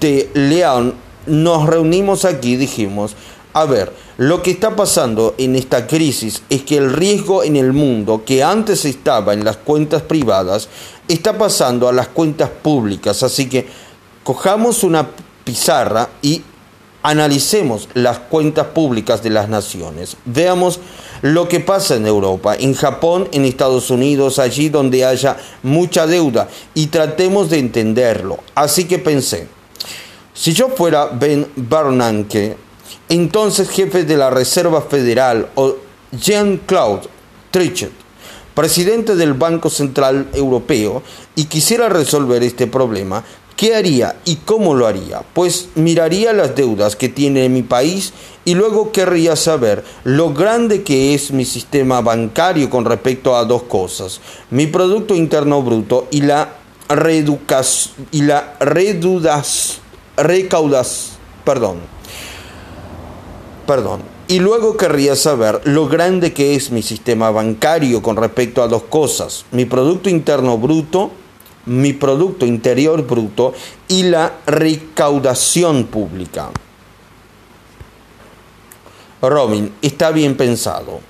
de 0.00 0.30
León, 0.34 0.94
nos 1.26 1.66
reunimos 1.66 2.24
aquí 2.24 2.52
y 2.52 2.56
dijimos, 2.56 3.14
a 3.52 3.64
ver, 3.64 3.92
lo 4.16 4.42
que 4.42 4.50
está 4.50 4.74
pasando 4.76 5.34
en 5.38 5.56
esta 5.56 5.86
crisis 5.86 6.42
es 6.48 6.62
que 6.62 6.78
el 6.78 6.92
riesgo 6.92 7.44
en 7.44 7.56
el 7.56 7.72
mundo 7.72 8.24
que 8.24 8.42
antes 8.42 8.84
estaba 8.84 9.32
en 9.34 9.44
las 9.44 9.58
cuentas 9.58 10.02
privadas 10.02 10.68
está 11.08 11.36
pasando 11.36 11.88
a 11.88 11.92
las 11.92 12.08
cuentas 12.08 12.48
públicas. 12.48 13.22
Así 13.22 13.48
que 13.48 13.66
cojamos 14.24 14.84
una 14.84 15.08
pizarra 15.44 16.08
y 16.22 16.42
analicemos 17.02 17.88
las 17.94 18.18
cuentas 18.18 18.68
públicas 18.68 19.22
de 19.22 19.30
las 19.30 19.48
naciones. 19.48 20.16
Veamos 20.24 20.80
lo 21.22 21.48
que 21.48 21.60
pasa 21.60 21.94
en 21.96 22.06
Europa, 22.06 22.54
en 22.56 22.74
Japón, 22.74 23.28
en 23.32 23.44
Estados 23.44 23.90
Unidos, 23.90 24.38
allí 24.38 24.68
donde 24.68 25.04
haya 25.04 25.36
mucha 25.62 26.06
deuda 26.06 26.48
y 26.74 26.88
tratemos 26.88 27.48
de 27.48 27.60
entenderlo. 27.60 28.38
Así 28.54 28.84
que 28.84 28.98
pensé, 28.98 29.46
si 30.34 30.52
yo 30.52 30.68
fuera 30.68 31.06
Ben 31.06 31.46
Bernanke, 31.54 32.56
entonces 33.08 33.70
jefe 33.70 34.04
de 34.04 34.16
la 34.16 34.30
Reserva 34.30 34.82
Federal, 34.82 35.48
o 35.54 35.76
Jean-Claude 36.10 37.08
Trichet, 37.50 37.92
presidente 38.54 39.14
del 39.14 39.34
Banco 39.34 39.70
Central 39.70 40.28
Europeo, 40.34 41.02
y 41.36 41.44
quisiera 41.44 41.88
resolver 41.88 42.42
este 42.42 42.66
problema, 42.66 43.24
¿qué 43.62 43.76
haría 43.76 44.16
y 44.24 44.38
cómo 44.44 44.74
lo 44.74 44.88
haría? 44.88 45.22
Pues 45.34 45.68
miraría 45.76 46.32
las 46.32 46.56
deudas 46.56 46.96
que 46.96 47.08
tiene 47.08 47.48
mi 47.48 47.62
país 47.62 48.12
y 48.44 48.56
luego 48.56 48.90
querría 48.90 49.36
saber 49.36 49.84
lo 50.02 50.34
grande 50.34 50.82
que 50.82 51.14
es 51.14 51.30
mi 51.30 51.44
sistema 51.44 52.00
bancario 52.00 52.68
con 52.68 52.84
respecto 52.84 53.36
a 53.36 53.44
dos 53.44 53.62
cosas, 53.62 54.20
mi 54.50 54.66
Producto 54.66 55.14
Interno 55.14 55.62
Bruto 55.62 56.08
y 56.10 56.22
la 56.22 56.54
reeducación 56.88 58.08
y 58.10 58.22
la 58.22 58.56
redudas, 58.58 59.78
recaudas, 60.16 61.10
perdón, 61.44 61.76
perdón. 63.64 64.00
Y 64.26 64.40
luego 64.40 64.76
querría 64.76 65.14
saber 65.14 65.60
lo 65.62 65.86
grande 65.86 66.32
que 66.32 66.56
es 66.56 66.72
mi 66.72 66.82
sistema 66.82 67.30
bancario 67.30 68.02
con 68.02 68.16
respecto 68.16 68.60
a 68.64 68.66
dos 68.66 68.82
cosas, 68.82 69.44
mi 69.52 69.66
Producto 69.66 70.10
Interno 70.10 70.58
Bruto, 70.58 71.12
mi 71.66 71.92
Producto 71.92 72.46
Interior 72.46 73.06
Bruto 73.06 73.54
y 73.88 74.04
la 74.04 74.38
recaudación 74.46 75.84
pública. 75.84 76.50
Robin, 79.20 79.72
está 79.82 80.10
bien 80.10 80.36
pensado. 80.36 81.00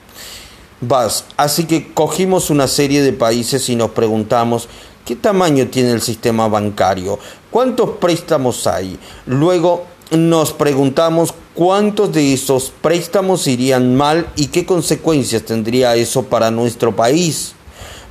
Vas, 0.81 1.25
así 1.37 1.65
que 1.65 1.93
cogimos 1.95 2.51
una 2.51 2.67
serie 2.67 3.03
de 3.03 3.13
países 3.13 3.69
y 3.69 3.77
nos 3.77 3.93
preguntamos 3.93 4.69
qué 5.05 5.17
tamaño 5.17 5.69
tiene 5.69 5.93
el 5.93 6.03
sistema 6.03 6.49
bancario, 6.49 7.19
cuántos 7.51 7.91
préstamos 7.99 8.67
hay. 8.67 8.99
Luego 9.27 9.87
nos 10.11 10.53
preguntamos 10.53 11.33
cuántos 11.55 12.13
de 12.13 12.35
esos 12.35 12.73
préstamos 12.83 13.47
irían 13.47 13.97
mal 13.97 14.27
y 14.37 14.49
qué 14.49 14.67
consecuencias 14.67 15.45
tendría 15.45 15.95
eso 15.95 16.25
para 16.25 16.51
nuestro 16.51 16.95
país. 16.95 17.55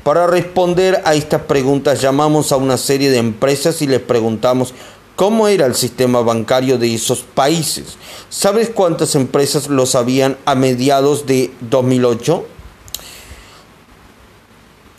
Para 0.04 0.26
responder 0.26 1.02
a 1.06 1.14
estas 1.14 1.42
preguntas 1.42 2.02
llamamos 2.02 2.52
a 2.52 2.58
una 2.58 2.78
serie 2.78 3.12
de 3.12 3.18
empresas 3.18 3.82
y 3.82 3.88
les 3.88 4.02
preguntamos 4.02 4.74
cómo 5.16 5.48
era 5.48 5.68
el 5.68 5.76
sistema 5.76 6.22
bancario 6.22 6.80
de 6.80 6.96
esos 6.96 7.22
países. 7.22 7.98
¿Sabes 8.30 8.72
cuántas 8.72 9.14
empresas 9.14 9.68
lo 9.68 9.86
sabían 9.86 10.38
a 10.46 10.56
mediados 10.56 11.28
de 11.28 11.54
2008? 11.62 12.46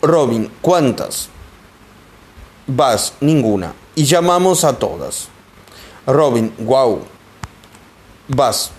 Robin, 0.01 0.49
¿cuántas? 0.61 1.29
Vas, 2.67 3.13
ninguna. 3.19 3.73
Y 3.95 4.05
llamamos 4.05 4.63
a 4.63 4.79
todas. 4.79 5.27
Robin, 6.07 6.53
wow, 6.59 7.01
vas. 8.29 8.71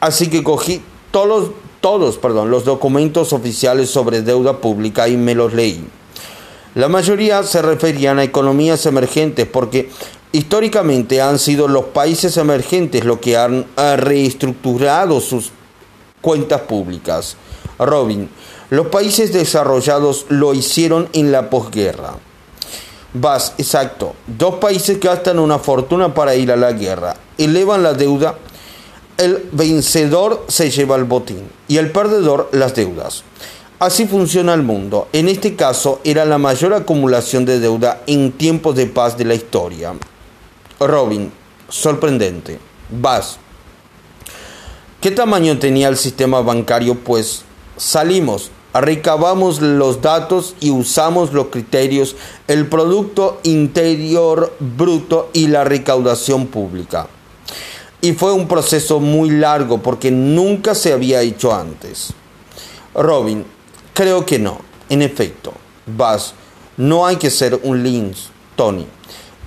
Así 0.00 0.28
que 0.28 0.42
cogí 0.42 0.82
todos, 1.10 1.50
todos 1.80 2.18
perdón, 2.18 2.50
los 2.50 2.64
documentos 2.64 3.32
oficiales 3.32 3.90
sobre 3.90 4.22
deuda 4.22 4.58
pública 4.58 5.08
y 5.08 5.16
me 5.16 5.34
los 5.34 5.52
leí. 5.52 5.86
La 6.74 6.88
mayoría 6.88 7.42
se 7.42 7.62
referían 7.62 8.18
a 8.18 8.24
economías 8.24 8.86
emergentes 8.86 9.46
porque 9.46 9.90
históricamente 10.32 11.20
han 11.20 11.38
sido 11.38 11.66
los 11.66 11.86
países 11.86 12.36
emergentes 12.36 13.04
los 13.04 13.18
que 13.18 13.36
han 13.36 13.66
reestructurado 13.96 15.20
sus 15.20 15.50
cuentas 16.20 16.60
públicas. 16.62 17.36
Robin, 17.78 18.28
los 18.70 18.88
países 18.88 19.32
desarrollados 19.32 20.26
lo 20.28 20.52
hicieron 20.54 21.08
en 21.12 21.32
la 21.32 21.48
posguerra. 21.48 22.16
Vas, 23.14 23.54
exacto. 23.56 24.14
Dos 24.26 24.56
países 24.56 25.00
gastan 25.00 25.38
una 25.38 25.58
fortuna 25.58 26.12
para 26.12 26.34
ir 26.34 26.52
a 26.52 26.56
la 26.56 26.72
guerra, 26.72 27.16
elevan 27.38 27.82
la 27.82 27.94
deuda, 27.94 28.36
el 29.18 29.48
vencedor 29.52 30.44
se 30.48 30.70
lleva 30.70 30.96
el 30.96 31.04
botín 31.04 31.50
y 31.68 31.76
el 31.76 31.92
perdedor 31.92 32.48
las 32.52 32.74
deudas. 32.74 33.24
Así 33.78 34.06
funciona 34.06 34.54
el 34.54 34.62
mundo. 34.62 35.08
En 35.12 35.28
este 35.28 35.54
caso 35.54 36.00
era 36.02 36.24
la 36.24 36.38
mayor 36.38 36.72
acumulación 36.72 37.44
de 37.44 37.60
deuda 37.60 38.02
en 38.06 38.32
tiempos 38.32 38.74
de 38.74 38.86
paz 38.86 39.18
de 39.18 39.24
la 39.24 39.34
historia. 39.34 39.92
Robin, 40.80 41.30
sorprendente. 41.68 42.58
Vas. 42.90 43.38
¿Qué 45.00 45.10
tamaño 45.10 45.58
tenía 45.58 45.88
el 45.88 45.96
sistema 45.96 46.40
bancario? 46.40 46.94
Pues 46.96 47.42
salimos 47.76 48.50
recabamos 48.74 49.60
los 49.60 50.02
datos 50.02 50.54
y 50.60 50.70
usamos 50.70 51.32
los 51.32 51.46
criterios, 51.46 52.16
el 52.46 52.66
Producto 52.66 53.40
Interior 53.42 54.54
Bruto 54.60 55.30
y 55.32 55.48
la 55.48 55.64
recaudación 55.64 56.46
pública. 56.46 57.08
Y 58.00 58.12
fue 58.12 58.32
un 58.32 58.46
proceso 58.46 59.00
muy 59.00 59.30
largo 59.30 59.78
porque 59.82 60.10
nunca 60.10 60.74
se 60.74 60.92
había 60.92 61.20
hecho 61.20 61.54
antes. 61.54 62.12
Robin, 62.94 63.44
creo 63.92 64.24
que 64.24 64.38
no. 64.38 64.60
En 64.88 65.02
efecto, 65.02 65.52
Vas, 65.86 66.34
no 66.76 67.06
hay 67.06 67.16
que 67.16 67.30
ser 67.30 67.60
un 67.62 67.82
Lynch, 67.82 68.30
Tony. 68.56 68.86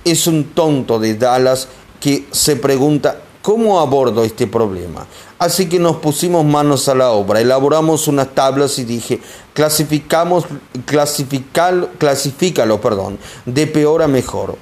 Es 0.04 0.26
un 0.26 0.44
tonto 0.50 0.98
de 0.98 1.14
Dallas 1.14 1.68
que 2.00 2.26
se 2.30 2.56
pregunta 2.56 3.22
cómo 3.42 3.80
abordo 3.80 4.24
este 4.24 4.46
problema. 4.46 5.06
Así 5.38 5.68
que 5.68 5.78
nos 5.78 5.96
pusimos 5.96 6.44
manos 6.44 6.88
a 6.88 6.94
la 6.94 7.10
obra, 7.10 7.40
elaboramos 7.40 8.06
unas 8.06 8.34
tablas 8.34 8.78
y 8.78 8.84
dije, 8.84 9.20
clasificamos, 9.54 10.44
clasifícalo, 10.86 12.80
perdón, 12.80 13.18
de 13.44 13.66
peor 13.66 14.02
a 14.02 14.08
mejor. 14.08 14.56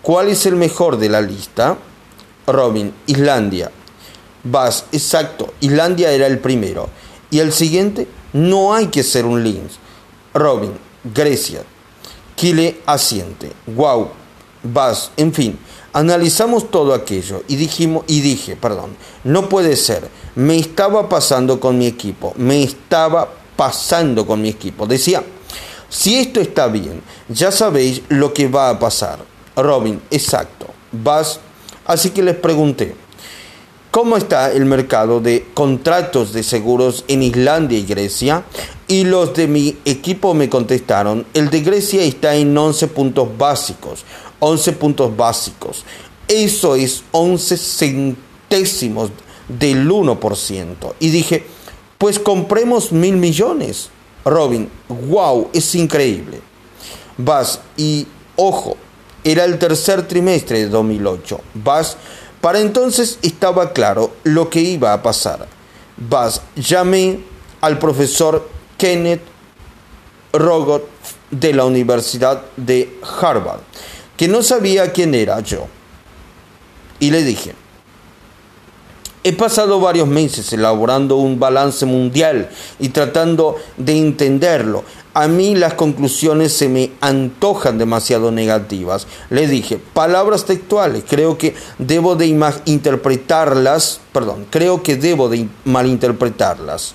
¿Cuál 0.00 0.28
es 0.28 0.46
el 0.46 0.54
mejor 0.56 0.98
de 0.98 1.08
la 1.08 1.20
lista? 1.20 1.76
Robin, 2.46 2.92
Islandia. 3.06 3.70
Vas, 4.44 4.86
exacto, 4.92 5.54
Islandia 5.60 6.10
era 6.12 6.26
el 6.26 6.38
primero. 6.38 6.88
¿Y 7.30 7.38
el 7.38 7.52
siguiente? 7.52 8.08
No 8.32 8.74
hay 8.74 8.88
que 8.88 9.02
ser 9.02 9.24
un 9.24 9.42
Lynx. 9.42 9.74
Robin, 10.34 10.72
Grecia. 11.04 11.62
Kile 12.34 12.80
asiente. 12.86 13.52
Wow. 13.66 14.10
Vas, 14.62 15.10
en 15.16 15.32
fin. 15.32 15.58
Analizamos 15.92 16.70
todo 16.70 16.94
aquello 16.94 17.42
y 17.48 17.56
dijimos 17.56 18.04
y 18.06 18.20
dije, 18.20 18.56
perdón, 18.56 18.96
no 19.24 19.48
puede 19.48 19.76
ser. 19.76 20.08
Me 20.34 20.56
estaba 20.56 21.08
pasando 21.08 21.60
con 21.60 21.78
mi 21.78 21.86
equipo, 21.86 22.32
me 22.36 22.62
estaba 22.62 23.28
pasando 23.56 24.26
con 24.26 24.40
mi 24.40 24.48
equipo. 24.48 24.86
Decía, 24.86 25.22
si 25.90 26.18
esto 26.18 26.40
está 26.40 26.68
bien, 26.68 27.02
ya 27.28 27.52
sabéis 27.52 28.00
lo 28.08 28.32
que 28.32 28.48
va 28.48 28.70
a 28.70 28.78
pasar. 28.78 29.18
Robin, 29.54 30.00
exacto. 30.10 30.68
Vas, 30.90 31.38
así 31.84 32.10
que 32.10 32.22
les 32.22 32.36
pregunté, 32.36 32.94
¿cómo 33.90 34.16
está 34.16 34.52
el 34.52 34.64
mercado 34.64 35.20
de 35.20 35.46
contratos 35.54 36.32
de 36.32 36.42
seguros 36.42 37.04
en 37.08 37.22
Islandia 37.22 37.78
y 37.78 37.84
Grecia? 37.84 38.44
Y 38.88 39.04
los 39.04 39.34
de 39.34 39.48
mi 39.48 39.76
equipo 39.84 40.34
me 40.34 40.48
contestaron, 40.48 41.26
el 41.34 41.50
de 41.50 41.60
Grecia 41.60 42.02
está 42.02 42.34
en 42.36 42.56
11 42.56 42.88
puntos 42.88 43.28
básicos, 43.38 44.04
11 44.40 44.72
puntos 44.72 45.16
básicos. 45.16 45.84
Eso 46.28 46.74
es 46.74 47.02
11 47.12 47.56
centésimos 47.56 49.10
del 49.48 49.88
1%. 49.88 50.94
Y 51.00 51.10
dije, 51.10 51.44
pues 51.98 52.18
compremos 52.18 52.92
mil 52.92 53.16
millones. 53.16 53.90
Robin, 54.24 54.68
wow, 55.08 55.48
es 55.52 55.74
increíble. 55.74 56.40
Vas 57.16 57.60
y, 57.76 58.06
ojo, 58.36 58.76
era 59.24 59.44
el 59.44 59.58
tercer 59.58 60.06
trimestre 60.06 60.60
de 60.60 60.68
2008. 60.68 61.40
Vas, 61.54 61.96
para 62.40 62.60
entonces 62.60 63.18
estaba 63.22 63.72
claro 63.72 64.12
lo 64.24 64.50
que 64.50 64.60
iba 64.60 64.92
a 64.92 65.02
pasar. 65.02 65.46
Vas, 65.96 66.42
llamé 66.56 67.20
al 67.60 67.78
profesor 67.78 68.48
Kenneth 68.76 69.22
Rogoff 70.32 70.82
de 71.30 71.52
la 71.52 71.64
Universidad 71.64 72.42
de 72.56 72.98
Harvard, 73.20 73.60
que 74.16 74.28
no 74.28 74.42
sabía 74.42 74.92
quién 74.92 75.14
era 75.14 75.40
yo. 75.40 75.66
Y 76.98 77.10
le 77.10 77.22
dije, 77.22 77.54
He 79.24 79.32
pasado 79.32 79.78
varios 79.78 80.08
meses 80.08 80.52
elaborando 80.52 81.16
un 81.16 81.38
balance 81.38 81.86
mundial 81.86 82.50
y 82.80 82.88
tratando 82.88 83.56
de 83.76 83.96
entenderlo. 83.96 84.82
A 85.14 85.28
mí 85.28 85.54
las 85.54 85.74
conclusiones 85.74 86.54
se 86.54 86.70
me 86.70 86.92
antojan 87.02 87.76
demasiado 87.76 88.30
negativas. 88.30 89.06
Le 89.28 89.46
dije, 89.46 89.76
palabras 89.76 90.46
textuales, 90.46 91.04
creo 91.06 91.36
que 91.36 91.54
debo 91.78 92.16
de 92.16 92.26
interpretarlas, 92.64 94.00
perdón, 94.12 94.46
creo 94.48 94.82
que 94.82 94.96
debo 94.96 95.28
de 95.28 95.48
malinterpretarlas. 95.64 96.94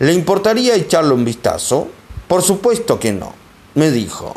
¿Le 0.00 0.12
importaría 0.12 0.74
echarle 0.74 1.14
un 1.14 1.24
vistazo? 1.24 1.88
Por 2.26 2.42
supuesto 2.42 2.98
que 2.98 3.12
no, 3.12 3.32
me 3.74 3.92
dijo. 3.92 4.34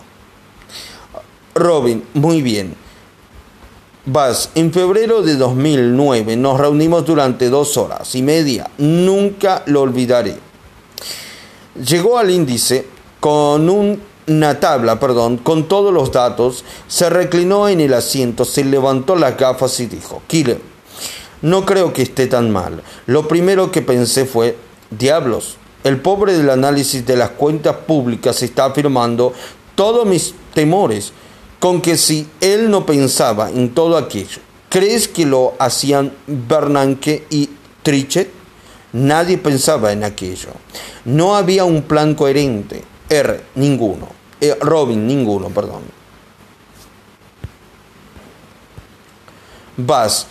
Robin, 1.56 2.04
muy 2.14 2.44
bien. 2.44 2.76
Vas, 4.06 4.52
en 4.56 4.72
febrero 4.72 5.24
de 5.24 5.36
2009 5.36 6.38
nos 6.38 6.60
reunimos 6.60 7.06
durante 7.06 7.50
dos 7.50 7.76
horas 7.76 8.14
y 8.14 8.22
media. 8.22 8.70
Nunca 8.78 9.64
lo 9.66 9.82
olvidaré. 9.82 10.38
Llegó 11.84 12.18
al 12.18 12.30
índice 12.30 12.99
con 13.20 13.70
una 14.28 14.60
tabla, 14.60 15.00
perdón, 15.00 15.38
con 15.38 15.68
todos 15.68 15.94
los 15.94 16.12
datos, 16.12 16.64
se 16.88 17.10
reclinó 17.10 17.68
en 17.68 17.82
el 17.82 17.94
asiento, 17.94 18.46
se 18.46 18.64
levantó 18.64 19.16
las 19.16 19.38
gafas 19.38 19.80
y 19.80 19.88
dijo, 19.88 20.22
Killer, 20.28 20.60
no 21.42 21.66
creo 21.66 21.94
que 21.94 22.02
esté 22.02 22.28
tan 22.28 22.52
mal. 22.52 22.82
Lo 23.06 23.28
primero 23.28 23.72
que 23.72 23.82
pensé 23.82 24.26
fue, 24.26 24.58
diablos, 24.90 25.58
el 25.84 26.02
pobre 26.02 26.38
del 26.38 26.50
análisis 26.50 27.06
de 27.06 27.16
las 27.16 27.32
cuentas 27.32 27.76
públicas 27.88 28.44
está 28.44 28.66
afirmando 28.66 29.34
todos 29.76 30.06
mis 30.06 30.34
temores 30.54 31.14
con 31.60 31.82
que 31.82 31.98
si 31.98 32.28
él 32.42 32.70
no 32.70 32.86
pensaba 32.86 33.50
en 33.50 33.74
todo 33.74 33.98
aquello, 33.98 34.42
¿crees 34.70 35.08
que 35.08 35.26
lo 35.26 35.54
hacían 35.60 36.14
Bernanke 36.28 37.26
y 37.30 37.50
Trichet? 37.84 38.30
Nadie 38.92 39.38
pensaba 39.38 39.92
en 39.92 40.04
aquello. 40.04 40.50
No 41.06 41.36
había 41.36 41.64
un 41.64 41.84
plan 41.84 42.16
coherente. 42.16 42.84
R, 43.10 43.44
ninguno. 43.56 44.08
Eh, 44.40 44.56
Robin, 44.62 45.06
ninguno, 45.06 45.50
perdón. 45.50 45.82
Vas. 49.78 50.28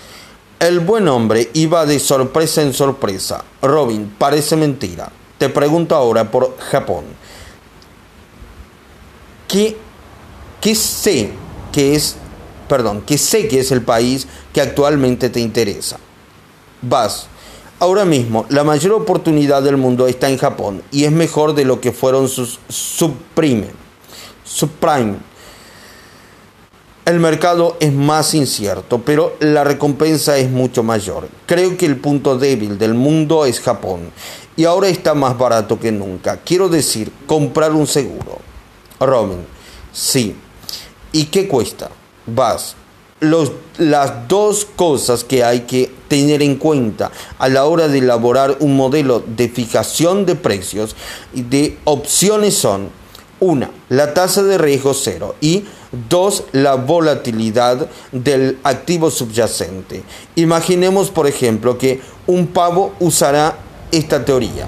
El 0.59 0.81
buen 0.81 1.07
hombre 1.09 1.51
iba 1.55 1.87
de 1.87 2.01
sorpresa 2.01 2.63
en 2.63 2.73
sorpresa. 2.73 3.45
Robin, 3.63 4.15
parece 4.19 4.57
mentira. 4.57 5.11
Te 5.39 5.49
pregunto 5.49 5.95
ahora 5.95 6.31
por 6.31 6.59
Japón. 6.59 7.05
¿Qué 9.47 9.77
que 10.61 10.75
sé 10.75 11.31
que 11.73 11.95
es, 11.95 12.17
perdón, 12.69 13.03
que 13.03 13.19
sé 13.19 13.49
que 13.49 13.61
es 13.61 13.71
el 13.71 13.83
país 13.83 14.27
que 14.53 14.61
actualmente 14.61 15.31
te 15.31 15.41
interesa. 15.41 15.99
Vas. 16.83 17.29
Ahora 17.81 18.05
mismo, 18.05 18.45
la 18.49 18.65
mayor 18.65 18.93
oportunidad 18.93 19.63
del 19.63 19.77
mundo 19.77 20.09
está 20.09 20.29
en 20.29 20.39
Japón 20.39 20.83
y 20.91 21.05
es 21.05 21.13
mejor 21.13 21.55
de 21.55 21.65
lo 21.65 21.81
que 21.81 21.93
fueron 21.93 22.29
sus 22.29 22.59
subprime. 22.69 23.69
Subprime. 24.45 25.17
El 27.05 27.21
mercado 27.21 27.77
es 27.81 27.93
más 27.93 28.35
incierto, 28.35 29.01
pero 29.05 29.37
la 29.41 29.65
recompensa 29.65 30.37
es 30.39 30.51
mucho 30.51 30.83
mayor. 30.83 31.29
Creo 31.47 31.77
que 31.77 31.87
el 31.87 31.97
punto 31.97 32.37
débil 32.37 32.79
del 32.79 32.95
mundo 32.95 33.47
es 33.47 33.61
Japón 33.61 34.11
y 34.57 34.65
ahora 34.65 34.89
está 34.89 35.15
más 35.15 35.39
barato 35.39 35.79
que 35.79 35.93
nunca. 35.93 36.39
Quiero 36.45 36.69
decir, 36.69 37.13
comprar 37.27 37.73
un 37.73 37.87
seguro. 37.87 38.39
Robin, 39.01 39.47
sí, 39.93 40.35
¿Y 41.13 41.25
qué 41.27 41.49
cuesta? 41.49 41.91
Vas. 42.27 42.77
Los, 43.21 43.53
las 43.79 44.29
dos 44.29 44.67
cosas 44.77 45.25
que 45.25 45.43
hay 45.43 45.61
que 45.61 45.91
tener 46.09 46.43
en 46.43 46.57
cuenta 46.57 47.11
a 47.39 47.49
la 47.49 47.65
hora 47.65 47.89
de 47.89 47.99
elaborar 47.99 48.57
un 48.61 48.77
modelo 48.77 49.23
de 49.27 49.49
fijación 49.49 50.25
de 50.25 50.37
precios 50.37 50.95
y 51.35 51.43
de 51.43 51.79
opciones 51.85 52.55
son 52.55 52.91
una, 53.41 53.71
la 53.89 54.15
tasa 54.15 54.43
de 54.43 54.59
riesgo 54.59 54.95
cero 54.95 55.35
y 55.41 55.65
dos, 56.09 56.45
la 56.53 56.75
volatilidad 56.75 57.89
del 58.13 58.59
activo 58.63 59.11
subyacente. 59.11 60.03
Imaginemos, 60.35 61.11
por 61.11 61.27
ejemplo, 61.27 61.79
que 61.79 62.01
un 62.27 62.49
pavo 62.49 62.95
usará 63.01 63.59
esta 63.91 64.25
teoría. 64.25 64.67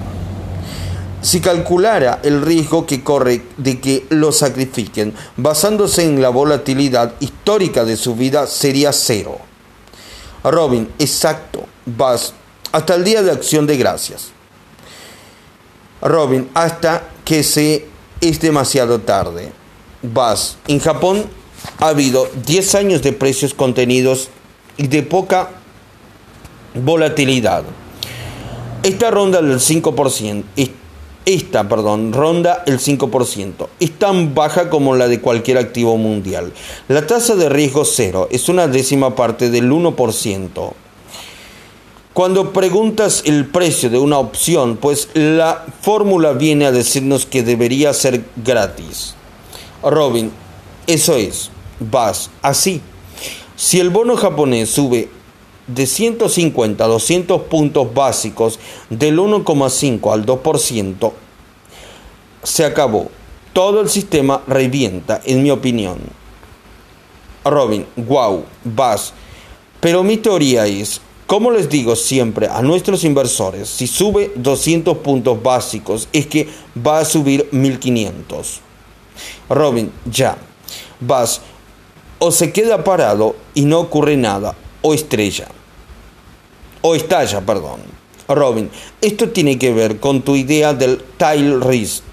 Si 1.21 1.39
calculara 1.39 2.19
el 2.23 2.41
riesgo 2.41 2.85
que 2.85 3.03
corre 3.03 3.43
de 3.57 3.79
que 3.79 4.07
lo 4.09 4.31
sacrifiquen, 4.31 5.13
basándose 5.37 6.03
en 6.03 6.21
la 6.21 6.29
volatilidad 6.29 7.13
histórica 7.19 7.85
de 7.85 7.95
su 7.95 8.15
vida, 8.15 8.47
sería 8.47 8.91
cero. 8.91 9.37
Robin, 10.43 10.89
exacto, 10.97 11.65
vas 11.85 12.33
hasta 12.71 12.95
el 12.95 13.03
día 13.03 13.21
de 13.21 13.31
acción 13.31 13.67
de 13.67 13.77
gracias. 13.77 14.31
Robin, 16.01 16.49
hasta 16.55 17.03
que 17.23 17.43
se 17.43 17.85
es 18.19 18.39
demasiado 18.39 19.01
tarde. 19.01 19.51
Vas, 20.01 20.57
en 20.67 20.79
Japón 20.79 21.25
ha 21.77 21.89
habido 21.89 22.27
10 22.45 22.75
años 22.75 23.01
de 23.03 23.13
precios 23.13 23.53
contenidos 23.53 24.29
y 24.77 24.87
de 24.87 25.03
poca 25.03 25.49
volatilidad. 26.73 27.63
Esta 28.81 29.11
ronda 29.11 29.41
del 29.41 29.59
5% 29.59 30.43
esta, 31.25 31.67
perdón, 31.69 32.13
ronda 32.13 32.63
el 32.65 32.79
5%. 32.79 33.67
Es 33.79 33.91
tan 33.99 34.33
baja 34.33 34.69
como 34.69 34.95
la 34.95 35.07
de 35.07 35.21
cualquier 35.21 35.57
activo 35.57 35.97
mundial. 35.97 36.53
La 36.87 37.05
tasa 37.05 37.35
de 37.35 37.49
riesgo 37.49 37.85
cero 37.85 38.27
es 38.31 38.49
una 38.49 38.67
décima 38.67 39.15
parte 39.15 39.49
del 39.49 39.71
1%. 39.71 40.73
Cuando 42.13 42.51
preguntas 42.51 43.21
el 43.25 43.45
precio 43.45 43.89
de 43.89 43.97
una 43.97 44.17
opción, 44.17 44.77
pues 44.77 45.09
la 45.13 45.65
fórmula 45.81 46.33
viene 46.33 46.65
a 46.65 46.71
decirnos 46.71 47.25
que 47.25 47.41
debería 47.41 47.93
ser 47.93 48.25
gratis. 48.35 49.15
Robin, 49.81 50.31
eso 50.87 51.15
es, 51.15 51.49
vas 51.79 52.29
así. 52.41 52.81
Si 53.55 53.79
el 53.79 53.91
bono 53.91 54.17
japonés 54.17 54.69
sube 54.71 55.09
de 55.73 55.85
150 55.85 56.83
a 56.83 56.87
200 56.87 57.41
puntos 57.43 57.93
básicos 57.93 58.59
del 58.89 59.19
1,5 59.19 60.13
al 60.13 60.25
2%, 60.25 61.11
se 62.43 62.65
acabó. 62.65 63.09
Todo 63.53 63.81
el 63.81 63.89
sistema 63.89 64.41
revienta, 64.47 65.21
en 65.25 65.43
mi 65.43 65.51
opinión. 65.51 65.99
Robin, 67.43 67.85
wow, 67.95 68.45
vas. 68.63 69.13
Pero 69.79 70.03
mi 70.03 70.17
teoría 70.17 70.67
es, 70.67 71.01
como 71.27 71.51
les 71.51 71.69
digo 71.69 71.95
siempre 71.95 72.47
a 72.47 72.61
nuestros 72.61 73.03
inversores, 73.03 73.67
si 73.67 73.87
sube 73.87 74.31
200 74.35 74.97
puntos 74.99 75.41
básicos 75.41 76.07
es 76.13 76.27
que 76.27 76.47
va 76.75 76.99
a 76.99 77.05
subir 77.05 77.47
1500. 77.51 78.61
Robin, 79.49 79.91
ya. 80.05 80.37
Vas. 80.99 81.41
O 82.19 82.31
se 82.31 82.53
queda 82.53 82.83
parado 82.83 83.35
y 83.55 83.65
no 83.65 83.79
ocurre 83.79 84.15
nada, 84.15 84.55
o 84.81 84.93
estrella 84.93 85.47
o 86.81 86.95
estalla, 86.95 87.41
perdón. 87.41 87.79
Robin, 88.27 88.69
esto 89.01 89.29
tiene 89.29 89.57
que 89.57 89.73
ver 89.73 89.99
con 89.99 90.21
tu 90.21 90.35
idea 90.35 90.73
del 90.73 91.01
tile 91.17 91.59
risk. 91.59 92.03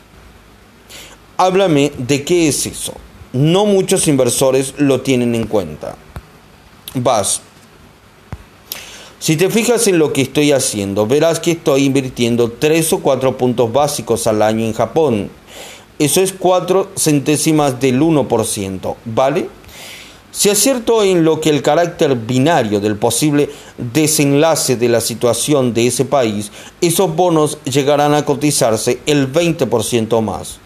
Háblame 1.36 1.92
de 1.96 2.24
qué 2.24 2.48
es 2.48 2.66
eso. 2.66 2.94
No 3.32 3.66
muchos 3.66 4.08
inversores 4.08 4.74
lo 4.78 5.02
tienen 5.02 5.34
en 5.34 5.46
cuenta. 5.46 5.96
Vas. 6.94 7.40
Si 9.20 9.36
te 9.36 9.50
fijas 9.50 9.86
en 9.88 9.98
lo 9.98 10.12
que 10.12 10.22
estoy 10.22 10.52
haciendo, 10.52 11.06
verás 11.06 11.40
que 11.40 11.52
estoy 11.52 11.84
invirtiendo 11.84 12.52
3 12.52 12.92
o 12.94 12.98
4 13.00 13.36
puntos 13.36 13.72
básicos 13.72 14.26
al 14.26 14.42
año 14.42 14.64
en 14.64 14.72
Japón. 14.72 15.30
Eso 15.98 16.20
es 16.20 16.32
4 16.32 16.92
centésimas 16.96 17.80
del 17.80 18.00
1%, 18.00 18.94
¿vale? 19.04 19.48
Si 20.38 20.48
acierto 20.50 21.02
en 21.02 21.24
lo 21.24 21.40
que 21.40 21.50
el 21.50 21.62
carácter 21.62 22.14
binario 22.14 22.78
del 22.78 22.94
posible 22.94 23.50
desenlace 23.76 24.76
de 24.76 24.88
la 24.88 25.00
situación 25.00 25.74
de 25.74 25.88
ese 25.88 26.04
país, 26.04 26.52
esos 26.80 27.16
bonos 27.16 27.58
llegarán 27.64 28.14
a 28.14 28.24
cotizarse 28.24 29.00
el 29.06 29.32
20% 29.32 30.20
más. 30.22 30.60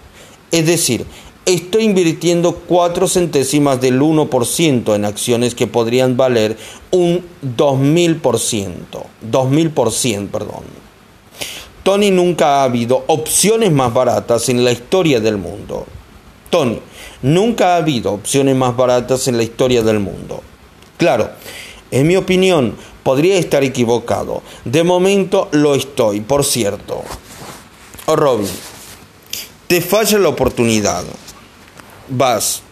Es 0.51 0.67
decir, 0.67 1.07
estoy 1.47 1.85
invirtiendo 1.85 2.53
4 2.69 3.09
centésimas 3.09 3.81
del 3.81 4.03
1% 4.03 4.95
en 4.95 5.07
acciones 5.07 5.55
que 5.55 5.67
podrían 5.67 6.19
valer 6.19 6.59
un 6.91 7.25
2000%. 7.57 8.21
2000%, 9.31 10.29
perdón. 10.29 10.65
Tony 11.83 12.11
nunca 12.11 12.61
ha 12.61 12.65
habido 12.65 13.05
opciones 13.07 13.73
más 13.73 13.95
baratas 13.95 14.51
en 14.51 14.65
la 14.65 14.73
historia 14.73 15.19
del 15.19 15.39
mundo. 15.39 15.87
Tony, 16.51 16.79
Nunca 17.23 17.75
ha 17.75 17.77
habido 17.77 18.13
opciones 18.13 18.57
más 18.57 18.77
baratas 18.77 19.29
en 19.29 19.37
la 19.37 19.45
historia 19.45 19.83
del 19.83 20.01
mundo. 20.01 20.43
Claro, 20.97 21.31
en 21.91 22.07
mi 22.07 22.17
opinión, 22.17 22.77
podría 23.03 23.37
estar 23.39 23.63
equivocado. 23.65 24.43
De 24.65 24.83
momento 24.83 25.49
lo 25.53 25.75
estoy, 25.75 26.21
por 26.21 26.45
cierto. 26.45 27.03
Oh, 28.07 28.17
Robin, 28.17 28.51
te 29.67 29.81
falla 29.81 30.19
la 30.19 30.29
oportunidad. 30.29 31.05
Vas. 32.09 32.63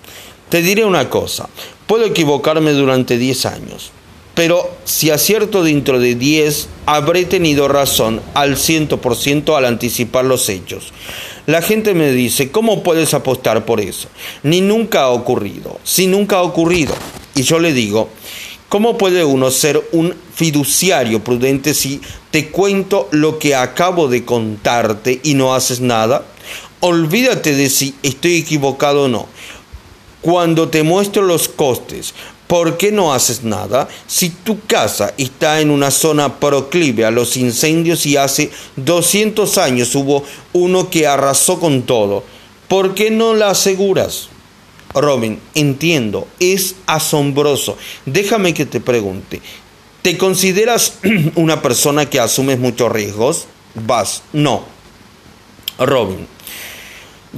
Te 0.48 0.62
diré 0.62 0.84
una 0.84 1.08
cosa. 1.08 1.48
Puedo 1.86 2.04
equivocarme 2.04 2.72
durante 2.72 3.16
10 3.16 3.46
años. 3.46 3.92
Pero 4.40 4.70
si 4.86 5.10
acierto 5.10 5.62
dentro 5.62 6.00
de 6.00 6.14
10, 6.14 6.68
habré 6.86 7.26
tenido 7.26 7.68
razón 7.68 8.22
al 8.32 8.56
100% 8.56 9.54
al 9.54 9.66
anticipar 9.66 10.24
los 10.24 10.48
hechos. 10.48 10.94
La 11.44 11.60
gente 11.60 11.92
me 11.92 12.10
dice, 12.12 12.50
¿cómo 12.50 12.82
puedes 12.82 13.12
apostar 13.12 13.66
por 13.66 13.82
eso? 13.82 14.08
Ni 14.42 14.62
nunca 14.62 15.02
ha 15.02 15.10
ocurrido. 15.10 15.78
Si 15.84 16.06
nunca 16.06 16.36
ha 16.36 16.42
ocurrido. 16.42 16.94
Y 17.34 17.42
yo 17.42 17.58
le 17.58 17.74
digo, 17.74 18.08
¿cómo 18.70 18.96
puede 18.96 19.24
uno 19.24 19.50
ser 19.50 19.86
un 19.92 20.14
fiduciario 20.34 21.22
prudente 21.22 21.74
si 21.74 22.00
te 22.30 22.48
cuento 22.48 23.10
lo 23.10 23.38
que 23.38 23.54
acabo 23.54 24.08
de 24.08 24.24
contarte 24.24 25.20
y 25.22 25.34
no 25.34 25.54
haces 25.54 25.80
nada? 25.80 26.24
Olvídate 26.80 27.54
de 27.54 27.68
si 27.68 27.94
estoy 28.02 28.36
equivocado 28.36 29.02
o 29.02 29.08
no. 29.08 29.26
Cuando 30.22 30.70
te 30.70 30.82
muestro 30.82 31.22
los 31.24 31.48
costes, 31.48 32.14
¿por 32.50 32.76
qué 32.76 32.90
no 32.90 33.14
haces 33.14 33.44
nada? 33.44 33.88
Si 34.08 34.30
tu 34.30 34.62
casa 34.66 35.14
está 35.16 35.60
en 35.60 35.70
una 35.70 35.92
zona 35.92 36.40
proclive 36.40 37.04
a 37.04 37.12
los 37.12 37.36
incendios 37.36 38.06
y 38.06 38.16
hace 38.16 38.50
200 38.74 39.56
años 39.56 39.94
hubo 39.94 40.24
uno 40.52 40.90
que 40.90 41.06
arrasó 41.06 41.60
con 41.60 41.82
todo, 41.82 42.24
¿por 42.66 42.96
qué 42.96 43.12
no 43.12 43.34
la 43.34 43.50
aseguras? 43.50 44.30
Robin, 44.92 45.38
entiendo, 45.54 46.26
es 46.40 46.74
asombroso. 46.86 47.78
Déjame 48.04 48.52
que 48.52 48.66
te 48.66 48.80
pregunte, 48.80 49.40
¿te 50.02 50.18
consideras 50.18 50.94
una 51.36 51.62
persona 51.62 52.10
que 52.10 52.18
asume 52.18 52.56
muchos 52.56 52.90
riesgos? 52.90 53.46
Vas, 53.76 54.24
no. 54.32 54.64
Robin, 55.78 56.26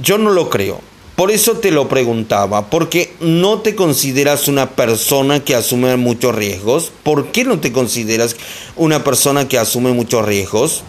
yo 0.01 0.17
no 0.17 0.31
lo 0.31 0.49
creo. 0.49 0.81
Por 1.15 1.29
eso 1.29 1.57
te 1.57 1.69
lo 1.69 1.87
preguntaba, 1.87 2.71
porque 2.71 3.02
no 3.19 3.59
te 3.59 3.75
consideras 3.75 4.47
una 4.47 4.71
persona 4.71 5.43
que 5.43 5.55
asume 5.55 5.95
muchos 5.97 6.35
riesgos. 6.35 6.91
¿Por 7.03 7.31
qué 7.31 7.43
no 7.43 7.59
te 7.59 7.71
consideras 7.71 8.35
una 8.75 9.03
persona 9.03 9.47
que 9.47 9.57
asume 9.57 9.91
muchos 9.91 10.25
riesgos? 10.25 10.83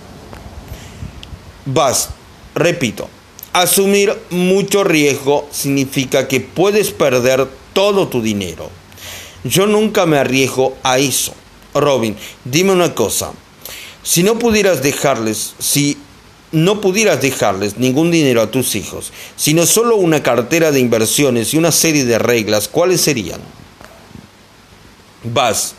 Vas, 1.66 2.10
repito, 2.54 3.08
asumir 3.52 4.16
mucho 4.30 4.84
riesgo 4.84 5.48
significa 5.50 6.28
que 6.28 6.40
puedes 6.40 6.90
perder 6.90 7.48
todo 7.72 8.08
tu 8.08 8.20
dinero. 8.20 8.70
Yo 9.44 9.66
nunca 9.66 10.06
me 10.06 10.18
arriesgo 10.18 10.76
a 10.82 10.98
eso. 10.98 11.34
Robin, 11.74 12.16
dime 12.44 12.72
una 12.72 12.94
cosa. 12.94 13.32
Si 14.02 14.22
no 14.22 14.38
pudieras 14.38 14.82
dejarles, 14.82 15.54
si 15.58 15.98
no 16.54 16.80
pudieras 16.80 17.20
dejarles 17.20 17.76
ningún 17.76 18.10
dinero 18.10 18.40
a 18.40 18.50
tus 18.50 18.74
hijos, 18.74 19.12
sino 19.36 19.66
solo 19.66 19.96
una 19.96 20.22
cartera 20.22 20.70
de 20.70 20.80
inversiones 20.80 21.52
y 21.52 21.58
una 21.58 21.72
serie 21.72 22.04
de 22.04 22.18
reglas, 22.18 22.68
¿cuáles 22.68 23.00
serían? 23.00 23.40
Vas, 25.24 25.74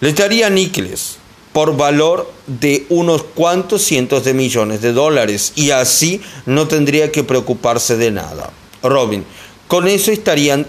les 0.00 0.14
daría 0.14 0.50
níqueles 0.50 1.16
por 1.52 1.76
valor 1.76 2.30
de 2.46 2.86
unos 2.88 3.22
cuantos 3.22 3.82
cientos 3.82 4.24
de 4.24 4.34
millones 4.34 4.80
de 4.82 4.92
dólares 4.92 5.52
y 5.56 5.70
así 5.70 6.20
no 6.46 6.68
tendría 6.68 7.10
que 7.10 7.24
preocuparse 7.24 7.96
de 7.96 8.10
nada. 8.10 8.50
Robin, 8.82 9.24
con 9.66 9.88
eso 9.88 10.10
estarían 10.12 10.66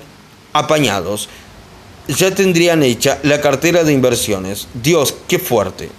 apañados. 0.54 1.30
Ya 2.08 2.34
tendrían 2.34 2.84
hecha 2.84 3.19
la 3.24 3.41
cartera 3.41 3.84
de 3.84 3.93
inversiones. 3.93 4.67
Dios, 4.74 5.15
qué 5.28 5.39
fuerte. 5.39 5.89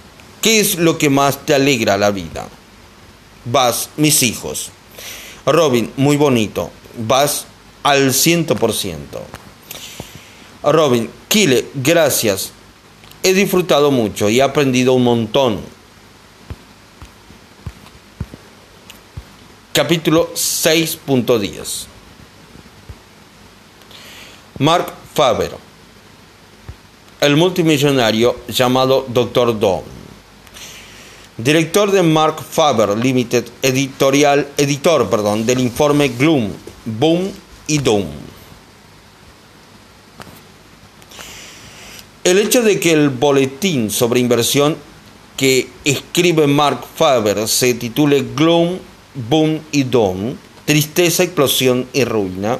¿Qué 0.40 0.60
es 0.60 0.76
lo 0.76 0.98
que 0.98 1.08
más 1.08 1.46
te 1.46 1.54
alegra 1.54 1.96
la 1.96 2.10
vida? 2.10 2.48
Vas 3.44 3.90
mis 3.96 4.22
hijos. 4.22 4.70
Robin, 5.46 5.92
muy 5.96 6.16
bonito, 6.16 6.70
vas 6.98 7.46
al 7.82 8.14
ciento 8.14 8.54
por 8.56 8.72
ciento. 8.72 9.22
Robin, 10.62 11.10
Kile, 11.28 11.66
gracias. 11.74 12.52
He 13.22 13.34
disfrutado 13.34 13.90
mucho 13.90 14.28
y 14.28 14.38
he 14.38 14.42
aprendido 14.42 14.92
un 14.94 15.04
montón. 15.04 15.60
Capítulo 19.72 20.32
6.10 20.34 21.86
Mark 24.58 24.92
Faber, 25.14 25.56
el 27.20 27.36
multimillonario 27.36 28.36
llamado 28.48 29.06
Dr. 29.08 29.58
Don 29.58 30.01
director 31.36 31.90
de 31.90 32.02
Mark 32.02 32.42
Faber 32.42 32.96
Limited, 32.96 33.44
editorial, 33.62 34.48
editor 34.56 35.08
perdón, 35.08 35.46
del 35.46 35.60
informe 35.60 36.08
Gloom, 36.08 36.52
Boom 36.84 37.30
y 37.66 37.78
Doom. 37.78 38.06
El 42.24 42.38
hecho 42.38 42.62
de 42.62 42.78
que 42.78 42.92
el 42.92 43.10
boletín 43.10 43.90
sobre 43.90 44.20
inversión 44.20 44.76
que 45.36 45.68
escribe 45.84 46.46
Mark 46.46 46.84
Faber 46.94 47.48
se 47.48 47.74
titule 47.74 48.24
Gloom, 48.36 48.78
Boom 49.28 49.60
y 49.72 49.82
Doom, 49.82 50.36
tristeza, 50.64 51.24
explosión 51.24 51.88
y 51.92 52.04
ruina, 52.04 52.58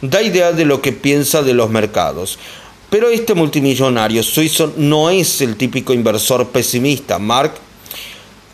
da 0.00 0.22
idea 0.22 0.52
de 0.52 0.64
lo 0.64 0.80
que 0.80 0.92
piensa 0.92 1.42
de 1.42 1.52
los 1.52 1.68
mercados. 1.70 2.38
Pero 2.88 3.08
este 3.08 3.34
multimillonario 3.34 4.22
suizo 4.22 4.72
no 4.76 5.10
es 5.10 5.40
el 5.40 5.56
típico 5.56 5.92
inversor 5.92 6.48
pesimista. 6.48 7.18
Mark 7.18 7.54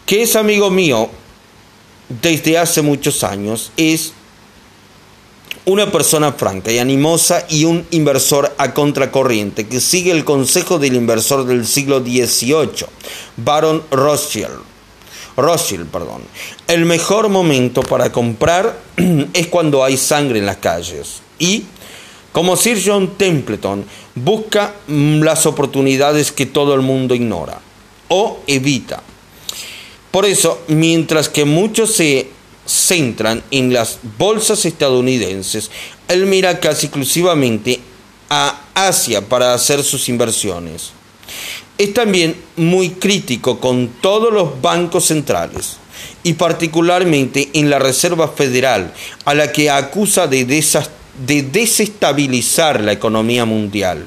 que 0.09 0.23
es 0.23 0.37
amigo 0.37 0.71
mío 0.71 1.11
desde 2.09 2.57
hace 2.57 2.81
muchos 2.81 3.23
años, 3.25 3.73
es 3.77 4.14
una 5.66 5.92
persona 5.92 6.33
franca 6.33 6.73
y 6.73 6.79
animosa 6.79 7.44
y 7.51 7.66
un 7.66 7.87
inversor 7.90 8.55
a 8.57 8.73
contracorriente 8.73 9.68
que 9.68 9.81
sigue 9.81 10.11
el 10.11 10.25
consejo 10.25 10.79
del 10.79 10.94
inversor 10.94 11.44
del 11.44 11.66
siglo 11.66 12.01
XVIII, 12.01 12.87
Baron 13.37 13.83
Rothschild. 13.90 14.62
Rothschild, 15.37 15.88
perdón. 15.88 16.23
El 16.66 16.87
mejor 16.87 17.29
momento 17.29 17.83
para 17.83 18.11
comprar 18.11 18.79
es 19.35 19.49
cuando 19.49 19.85
hay 19.85 19.99
sangre 19.99 20.38
en 20.38 20.47
las 20.47 20.57
calles. 20.57 21.21
Y, 21.38 21.64
como 22.33 22.57
Sir 22.57 22.83
John 22.83 23.18
Templeton, 23.18 23.85
busca 24.14 24.73
las 24.87 25.44
oportunidades 25.44 26.33
que 26.33 26.47
todo 26.47 26.73
el 26.73 26.81
mundo 26.81 27.14
ignora 27.14 27.61
o 28.09 28.40
evita. 28.47 29.03
Por 30.11 30.25
eso, 30.25 30.61
mientras 30.68 31.29
que 31.29 31.44
muchos 31.44 31.92
se 31.92 32.29
centran 32.66 33.42
en 33.51 33.73
las 33.73 33.99
bolsas 34.18 34.64
estadounidenses, 34.64 35.71
él 36.09 36.27
mira 36.27 36.61
casi 36.61 36.87
exclusivamente 36.87 37.81
a 38.31 38.61
Asia 38.75 39.27
para 39.27 39.55
hacer 39.55 39.83
sus 39.83 40.09
inversiones. 40.09 40.90
Es 41.77 41.94
también 41.94 42.37
muy 42.57 42.90
crítico 42.90 43.61
con 43.61 43.88
todos 44.01 44.33
los 44.33 44.61
bancos 44.61 45.07
centrales 45.07 45.77
y 46.23 46.35
particularmente 46.35 47.51
en 47.53 47.71
la 47.71 47.79
Reserva 47.79 48.29
Federal, 48.29 48.92
a 49.25 49.35
la 49.35 49.53
que 49.53 49.71
acusa 49.71 50.27
de, 50.27 50.44
de 50.44 51.42
desestabilizar 51.42 52.81
la 52.81 52.92
economía 52.92 53.44
mundial 53.44 54.07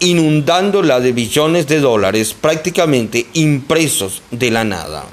inundándola 0.00 0.98
de 0.98 1.12
billones 1.12 1.66
de 1.68 1.78
dólares 1.78 2.34
prácticamente 2.34 3.26
impresos 3.34 4.22
de 4.30 4.50
la 4.50 4.64
nada. 4.64 5.04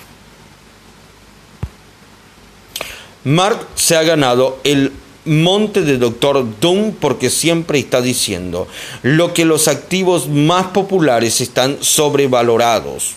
Mark 3.28 3.68
se 3.76 3.98
ha 3.98 4.04
ganado 4.04 4.58
el 4.64 4.94
monte 5.26 5.82
de 5.82 5.98
Doctor 5.98 6.46
Doom 6.62 6.94
porque 6.94 7.30
siempre 7.30 7.78
está 7.78 8.02
diciendo 8.02 8.70
lo 9.04 9.34
que 9.34 9.44
los 9.44 9.68
activos 9.68 10.30
más 10.30 10.68
populares 10.68 11.42
están 11.42 11.78
sobrevalorados. 11.82 13.16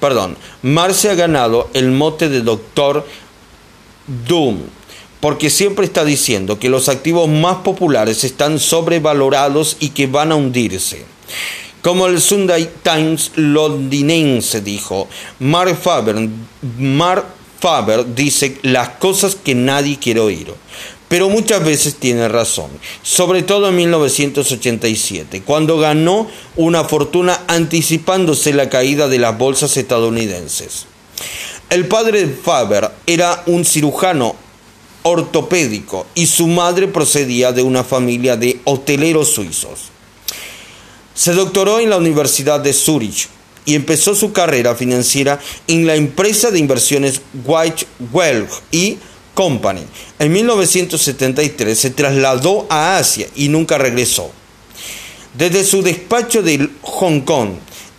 Perdón, 0.00 0.38
Mark 0.62 0.94
se 0.94 1.10
ha 1.10 1.14
ganado 1.14 1.68
el 1.74 1.90
mote 1.90 2.30
de 2.30 2.40
Doctor 2.40 3.06
Doom 4.26 4.60
porque 5.20 5.50
siempre 5.50 5.84
está 5.84 6.06
diciendo 6.06 6.58
que 6.58 6.70
los 6.70 6.88
activos 6.88 7.28
más 7.28 7.56
populares 7.56 8.24
están 8.24 8.58
sobrevalorados 8.58 9.76
y 9.78 9.90
que 9.90 10.06
van 10.06 10.32
a 10.32 10.36
hundirse. 10.36 11.04
Como 11.82 12.06
el 12.06 12.18
Sunday 12.18 12.66
Times 12.82 13.32
londinense 13.34 14.62
dijo, 14.62 15.06
Mark 15.38 15.76
Faber, 15.76 16.16
Mark 16.78 17.26
Faber 17.62 18.16
dice 18.16 18.58
las 18.62 18.88
cosas 18.88 19.36
que 19.36 19.54
nadie 19.54 19.96
quiere 19.96 20.18
oír, 20.18 20.52
pero 21.06 21.28
muchas 21.28 21.64
veces 21.64 21.94
tiene 21.94 22.26
razón, 22.26 22.72
sobre 23.04 23.44
todo 23.44 23.68
en 23.68 23.76
1987, 23.76 25.42
cuando 25.42 25.78
ganó 25.78 26.26
una 26.56 26.82
fortuna 26.82 27.42
anticipándose 27.46 28.52
la 28.52 28.68
caída 28.68 29.06
de 29.06 29.20
las 29.20 29.38
bolsas 29.38 29.76
estadounidenses. 29.76 30.86
El 31.70 31.86
padre 31.86 32.26
de 32.26 32.34
Faber 32.34 32.90
era 33.06 33.44
un 33.46 33.64
cirujano 33.64 34.34
ortopédico 35.04 36.06
y 36.16 36.26
su 36.26 36.48
madre 36.48 36.88
procedía 36.88 37.52
de 37.52 37.62
una 37.62 37.84
familia 37.84 38.36
de 38.36 38.58
hoteleros 38.64 39.32
suizos. 39.32 39.92
Se 41.14 41.32
doctoró 41.32 41.78
en 41.78 41.90
la 41.90 41.98
Universidad 41.98 42.58
de 42.58 42.72
Zurich 42.72 43.28
y 43.64 43.74
empezó 43.74 44.14
su 44.14 44.32
carrera 44.32 44.74
financiera 44.74 45.38
en 45.66 45.86
la 45.86 45.94
empresa 45.94 46.50
de 46.50 46.58
inversiones 46.58 47.20
White 47.44 47.86
Welch 48.12 48.50
y 48.70 48.98
Company. 49.34 49.82
En 50.18 50.32
1973 50.32 51.78
se 51.78 51.90
trasladó 51.90 52.66
a 52.68 52.98
Asia 52.98 53.26
y 53.34 53.48
nunca 53.48 53.78
regresó. 53.78 54.30
Desde 55.34 55.64
su 55.64 55.82
despacho 55.82 56.42
de 56.42 56.68
Hong 56.82 57.20
Kong 57.20 57.50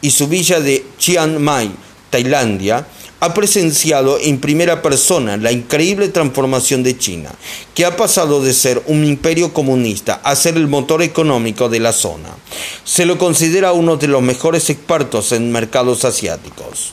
y 0.01 0.11
su 0.11 0.27
villa 0.27 0.59
de 0.59 0.85
Chiang 0.99 1.39
Mai, 1.39 1.71
Tailandia, 2.09 2.85
ha 3.23 3.33
presenciado 3.33 4.17
en 4.19 4.41
primera 4.41 4.81
persona 4.81 5.37
la 5.37 5.53
increíble 5.53 6.09
transformación 6.09 6.83
de 6.83 6.97
China, 6.97 7.29
que 7.73 7.85
ha 7.85 7.95
pasado 7.95 8.43
de 8.43 8.53
ser 8.53 8.83
un 8.87 9.05
imperio 9.05 9.53
comunista 9.53 10.19
a 10.25 10.35
ser 10.35 10.57
el 10.57 10.67
motor 10.67 11.01
económico 11.01 11.69
de 11.69 11.79
la 11.79 11.93
zona. 11.93 12.35
Se 12.83 13.05
lo 13.05 13.17
considera 13.17 13.71
uno 13.71 13.95
de 13.95 14.07
los 14.07 14.21
mejores 14.21 14.69
expertos 14.69 15.31
en 15.31 15.53
mercados 15.53 16.03
asiáticos. 16.03 16.91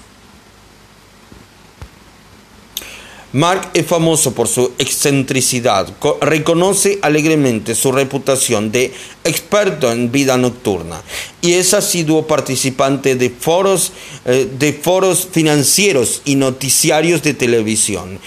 Mark 3.33 3.71
es 3.75 3.87
famoso 3.87 4.35
por 4.35 4.49
su 4.49 4.73
excentricidad, 4.79 5.89
reconoce 6.21 6.99
alegremente 7.01 7.77
su 7.77 7.93
reputación 7.93 8.73
de 8.73 8.93
experto 9.23 9.93
en 9.93 10.11
vida 10.11 10.37
nocturna 10.37 11.01
y 11.41 11.53
es 11.53 11.73
asiduo 11.73 12.27
participante 12.27 13.15
de 13.15 13.31
foros, 13.31 13.93
eh, 14.25 14.49
de 14.59 14.73
foros 14.73 15.29
financieros 15.31 16.23
y 16.25 16.35
noticiarios 16.35 17.23
de 17.23 17.35
televisión. 17.35 18.19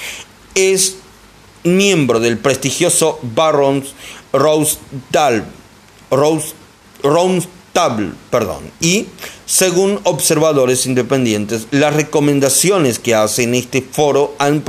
Es 0.55 0.95
miembro 1.65 2.21
del 2.21 2.37
prestigioso 2.37 3.19
Barron's 3.23 3.93
Roundtable, 4.31 5.43
perdón, 8.31 8.71
y 8.79 9.07
según 9.45 9.99
observadores 10.03 10.85
independientes, 10.85 11.67
las 11.71 11.93
recomendaciones 11.93 12.99
que 12.99 13.13
hace 13.15 13.43
en 13.43 13.55
este 13.55 13.81
foro 13.81 14.33
han 14.39 14.63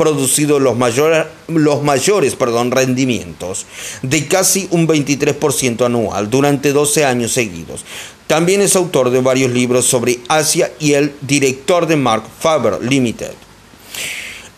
producido 0.00 0.58
los 0.60 0.78
mayores, 0.78 1.26
los 1.46 1.82
mayores 1.82 2.34
perdón, 2.34 2.70
rendimientos 2.70 3.66
de 4.00 4.26
casi 4.26 4.66
un 4.70 4.88
23% 4.88 5.84
anual 5.84 6.30
durante 6.30 6.72
12 6.72 7.04
años 7.04 7.32
seguidos. 7.32 7.84
También 8.26 8.62
es 8.62 8.76
autor 8.76 9.10
de 9.10 9.20
varios 9.20 9.50
libros 9.50 9.84
sobre 9.84 10.20
Asia 10.28 10.72
y 10.80 10.94
el 10.94 11.12
director 11.20 11.86
de 11.86 11.96
Mark 11.96 12.22
Faber 12.40 12.82
Limited, 12.82 13.34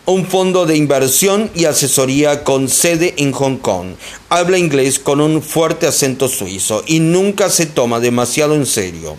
un 0.05 0.25
fondo 0.25 0.65
de 0.65 0.77
inversión 0.77 1.51
y 1.53 1.65
asesoría 1.65 2.45
con 2.45 2.69
sede 2.69 3.13
en 3.17 3.33
Hong 3.33 3.57
Kong. 3.57 3.95
Habla 4.29 4.57
inglés 4.57 4.97
con 4.97 5.19
un 5.19 5.41
fuerte 5.41 5.87
acento 5.87 6.29
suizo 6.29 6.85
y 6.87 7.01
nunca 7.01 7.49
se 7.49 7.65
toma 7.65 7.99
demasiado 7.99 8.55
en 8.55 8.65
serio. 8.65 9.17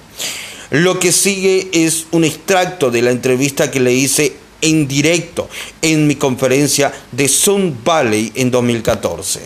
Lo 0.71 0.99
que 0.99 1.13
sigue 1.13 1.69
es 1.73 2.07
un 2.13 2.25
extracto 2.25 2.91
de 2.91 3.03
la 3.03 3.11
entrevista 3.11 3.71
que 3.71 3.81
le 3.81 3.93
hice 3.93 4.43
en 4.65 4.89
directo 4.89 5.49
en 5.83 6.07
mi 6.07 6.17
conferencia 6.17 6.93
de 7.13 7.29
Sun 7.29 7.79
Valley 7.85 8.33
en 8.35 8.51
2014. 8.51 9.41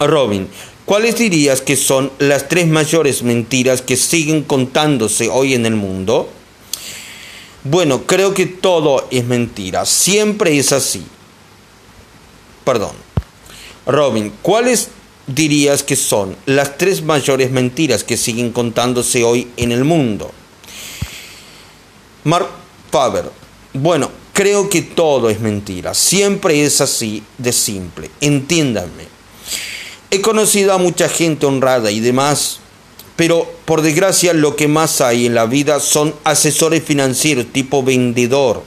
Robin, 0.00 0.48
¿cuáles 0.84 1.16
dirías 1.16 1.60
que 1.60 1.76
son 1.76 2.10
las 2.18 2.48
tres 2.48 2.66
mayores 2.66 3.22
mentiras 3.22 3.82
que 3.82 3.96
siguen 3.96 4.42
contándose 4.42 5.28
hoy 5.28 5.54
en 5.54 5.64
el 5.64 5.76
mundo? 5.76 6.28
Bueno, 7.62 8.02
creo 8.02 8.34
que 8.34 8.46
todo 8.46 9.06
es 9.12 9.24
mentira, 9.24 9.86
siempre 9.86 10.58
es 10.58 10.72
así. 10.72 11.04
Perdón. 12.64 12.96
Robin, 13.86 14.32
¿cuáles 14.42 14.88
dirías 15.28 15.84
que 15.84 15.94
son 15.94 16.36
las 16.46 16.78
tres 16.78 17.02
mayores 17.02 17.52
mentiras 17.52 18.02
que 18.02 18.16
siguen 18.16 18.50
contándose 18.50 19.22
hoy 19.22 19.48
en 19.56 19.70
el 19.70 19.84
mundo? 19.84 20.32
Mark 22.24 22.61
Bueno, 23.72 24.10
creo 24.32 24.68
que 24.68 24.82
todo 24.82 25.30
es 25.30 25.40
mentira. 25.40 25.94
Siempre 25.94 26.64
es 26.64 26.80
así 26.80 27.22
de 27.38 27.52
simple. 27.52 28.10
Entiéndanme. 28.20 29.06
He 30.10 30.20
conocido 30.20 30.74
a 30.74 30.78
mucha 30.78 31.08
gente 31.08 31.46
honrada 31.46 31.90
y 31.90 32.00
demás, 32.00 32.58
pero 33.16 33.50
por 33.64 33.80
desgracia 33.80 34.34
lo 34.34 34.56
que 34.56 34.68
más 34.68 35.00
hay 35.00 35.24
en 35.24 35.34
la 35.34 35.46
vida 35.46 35.80
son 35.80 36.14
asesores 36.22 36.84
financieros 36.84 37.46
tipo 37.50 37.82
vendedor. 37.82 38.62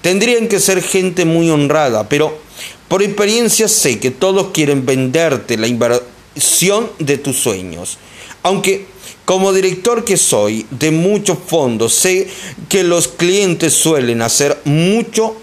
Tendrían 0.00 0.46
que 0.46 0.60
ser 0.60 0.80
gente 0.80 1.24
muy 1.24 1.50
honrada, 1.50 2.08
pero 2.08 2.38
por 2.86 3.02
experiencia 3.02 3.66
sé 3.66 3.98
que 3.98 4.12
todos 4.12 4.52
quieren 4.52 4.86
venderte 4.86 5.56
la 5.56 5.66
inversión 5.66 6.88
de 7.00 7.18
tus 7.18 7.36
sueños. 7.36 7.98
Aunque 8.44 8.86
como 9.26 9.52
director 9.52 10.04
que 10.04 10.16
soy 10.16 10.66
de 10.70 10.92
muchos 10.92 11.36
fondos, 11.46 11.92
sé 11.92 12.28
que 12.68 12.84
los 12.84 13.08
clientes 13.08 13.74
suelen 13.74 14.22
hacer 14.22 14.62
mucho, 14.64 15.36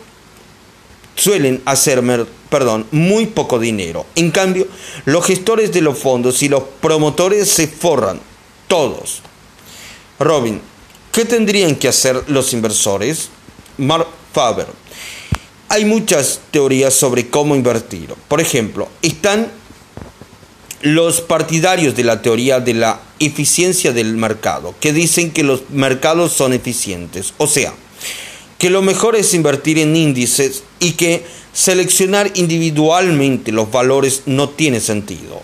suelen 1.15 1.61
hacerme, 1.65 2.25
perdón, 2.49 2.87
muy 2.91 3.27
poco 3.27 3.59
dinero. 3.59 4.05
En 4.15 4.31
cambio, 4.31 4.67
los 5.03 5.25
gestores 5.25 5.73
de 5.73 5.81
los 5.81 5.99
fondos 5.99 6.41
y 6.43 6.49
los 6.49 6.63
promotores 6.79 7.49
se 7.49 7.67
forran, 7.67 8.21
todos. 8.69 9.21
Robin, 10.17 10.61
¿qué 11.11 11.25
tendrían 11.25 11.75
que 11.75 11.89
hacer 11.89 12.23
los 12.27 12.53
inversores? 12.53 13.29
Mark 13.77 14.07
Faber. 14.31 14.67
Hay 15.67 15.83
muchas 15.83 16.39
teorías 16.51 16.93
sobre 16.93 17.29
cómo 17.29 17.53
invertir. 17.53 18.13
Por 18.29 18.39
ejemplo, 18.39 18.87
están 19.01 19.51
los 20.83 21.21
partidarios 21.21 21.95
de 21.95 22.03
la 22.03 22.21
teoría 22.21 22.59
de 22.59 22.73
la 22.73 22.99
eficiencia 23.19 23.93
del 23.93 24.17
mercado, 24.17 24.75
que 24.81 24.91
dicen 24.91 25.31
que 25.31 25.41
los 25.41 25.69
mercados 25.69 26.33
son 26.33 26.51
eficientes, 26.51 27.33
o 27.37 27.47
sea, 27.47 27.73
que 28.59 28.69
lo 28.69 28.81
mejor 28.81 29.15
es 29.15 29.33
invertir 29.33 29.79
en 29.79 29.95
índices 29.95 30.63
y 30.81 30.91
que 30.91 31.23
seleccionar 31.53 32.31
individualmente 32.35 33.53
los 33.53 33.71
valores 33.71 34.23
no 34.25 34.49
tiene 34.49 34.81
sentido. 34.81 35.41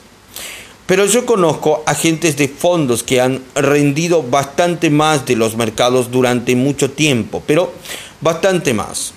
Pero 0.85 1.05
yo 1.05 1.25
conozco 1.25 1.83
agentes 1.85 2.35
de 2.35 2.49
fondos 2.49 3.03
que 3.03 3.21
han 3.21 3.41
rendido 3.55 4.23
bastante 4.23 4.89
más 4.89 5.25
de 5.25 5.37
los 5.37 5.55
mercados 5.55 6.11
durante 6.11 6.57
mucho 6.57 6.91
tiempo, 6.91 7.41
pero 7.47 7.71
bastante 8.19 8.73
más 8.73 9.13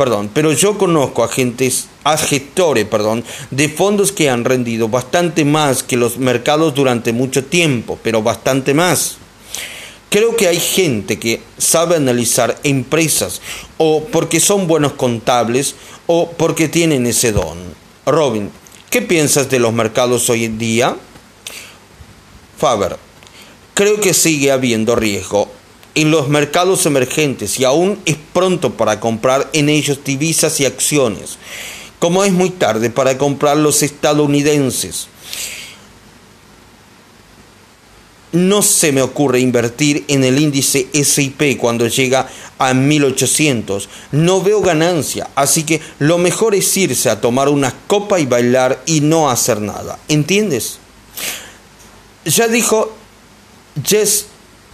perdón, 0.00 0.30
pero 0.32 0.50
yo 0.54 0.78
conozco 0.78 1.22
agentes, 1.22 1.88
a 2.04 2.16
gestores, 2.16 2.86
perdón, 2.86 3.22
de 3.50 3.68
fondos 3.68 4.12
que 4.12 4.30
han 4.30 4.46
rendido 4.46 4.88
bastante 4.88 5.44
más 5.44 5.82
que 5.82 5.98
los 5.98 6.16
mercados 6.16 6.74
durante 6.74 7.12
mucho 7.12 7.44
tiempo, 7.44 7.98
pero 8.02 8.22
bastante 8.22 8.72
más. 8.72 9.18
Creo 10.08 10.36
que 10.36 10.48
hay 10.48 10.58
gente 10.58 11.18
que 11.18 11.42
sabe 11.58 11.96
analizar 11.96 12.58
empresas 12.62 13.42
o 13.76 14.02
porque 14.04 14.40
son 14.40 14.66
buenos 14.66 14.94
contables 14.94 15.74
o 16.06 16.30
porque 16.30 16.66
tienen 16.66 17.04
ese 17.04 17.32
don. 17.32 17.58
Robin, 18.06 18.50
¿qué 18.88 19.02
piensas 19.02 19.50
de 19.50 19.58
los 19.58 19.74
mercados 19.74 20.30
hoy 20.30 20.46
en 20.46 20.56
día? 20.56 20.96
Faber, 22.56 22.96
creo 23.74 24.00
que 24.00 24.14
sigue 24.14 24.50
habiendo 24.50 24.96
riesgo 24.96 25.59
en 25.94 26.10
los 26.10 26.28
mercados 26.28 26.86
emergentes 26.86 27.58
y 27.58 27.64
aún 27.64 27.98
es 28.04 28.16
pronto 28.32 28.74
para 28.74 29.00
comprar 29.00 29.48
en 29.52 29.68
ellos 29.68 30.00
divisas 30.04 30.60
y 30.60 30.66
acciones, 30.66 31.38
como 31.98 32.24
es 32.24 32.32
muy 32.32 32.50
tarde 32.50 32.90
para 32.90 33.18
comprar 33.18 33.56
los 33.56 33.82
estadounidenses. 33.82 35.08
No 38.32 38.62
se 38.62 38.92
me 38.92 39.02
ocurre 39.02 39.40
invertir 39.40 40.04
en 40.06 40.22
el 40.22 40.38
índice 40.38 40.86
SIP 40.92 41.58
cuando 41.58 41.88
llega 41.88 42.28
a 42.58 42.74
1800. 42.74 43.88
No 44.12 44.40
veo 44.40 44.60
ganancia, 44.60 45.28
así 45.34 45.64
que 45.64 45.80
lo 45.98 46.16
mejor 46.16 46.54
es 46.54 46.76
irse 46.76 47.10
a 47.10 47.20
tomar 47.20 47.48
una 47.48 47.74
copa 47.88 48.20
y 48.20 48.26
bailar 48.26 48.80
y 48.86 49.00
no 49.00 49.28
hacer 49.28 49.60
nada. 49.60 49.98
¿Entiendes? 50.06 50.78
Ya 52.24 52.46
dijo 52.46 52.94
Jess 53.84 54.26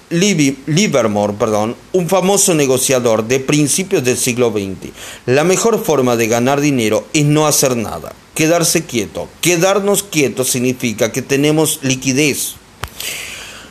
Livermore, 0.08 1.32
perdón, 1.32 1.74
un 1.92 2.08
famoso 2.08 2.54
negociador 2.54 3.24
de 3.24 3.40
principios 3.40 4.04
del 4.04 4.16
siglo 4.16 4.52
XX. 4.52 4.92
La 5.26 5.42
mejor 5.42 5.82
forma 5.82 6.14
de 6.16 6.28
ganar 6.28 6.60
dinero 6.60 7.06
es 7.12 7.24
no 7.24 7.48
hacer 7.48 7.76
nada, 7.76 8.12
quedarse 8.34 8.84
quieto. 8.84 9.28
Quedarnos 9.40 10.04
quietos 10.04 10.48
significa 10.48 11.10
que 11.10 11.22
tenemos 11.22 11.80
liquidez. 11.82 12.54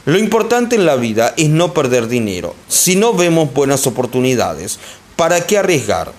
Lo 0.03 0.19
importante 0.19 0.75
en 0.75 0.85
la 0.85 0.97
vida 0.97 1.33
es 1.37 1.49
no 1.49 1.73
perder 1.73 2.07
dinero. 2.07 2.53
Si 2.67 2.97
no 2.97 3.13
vemos 3.13 3.53
buenas 3.53 3.87
oportunidades, 3.87 4.77
¿para 5.15 5.47
qué 5.47 5.57
arriesgar? 5.57 6.11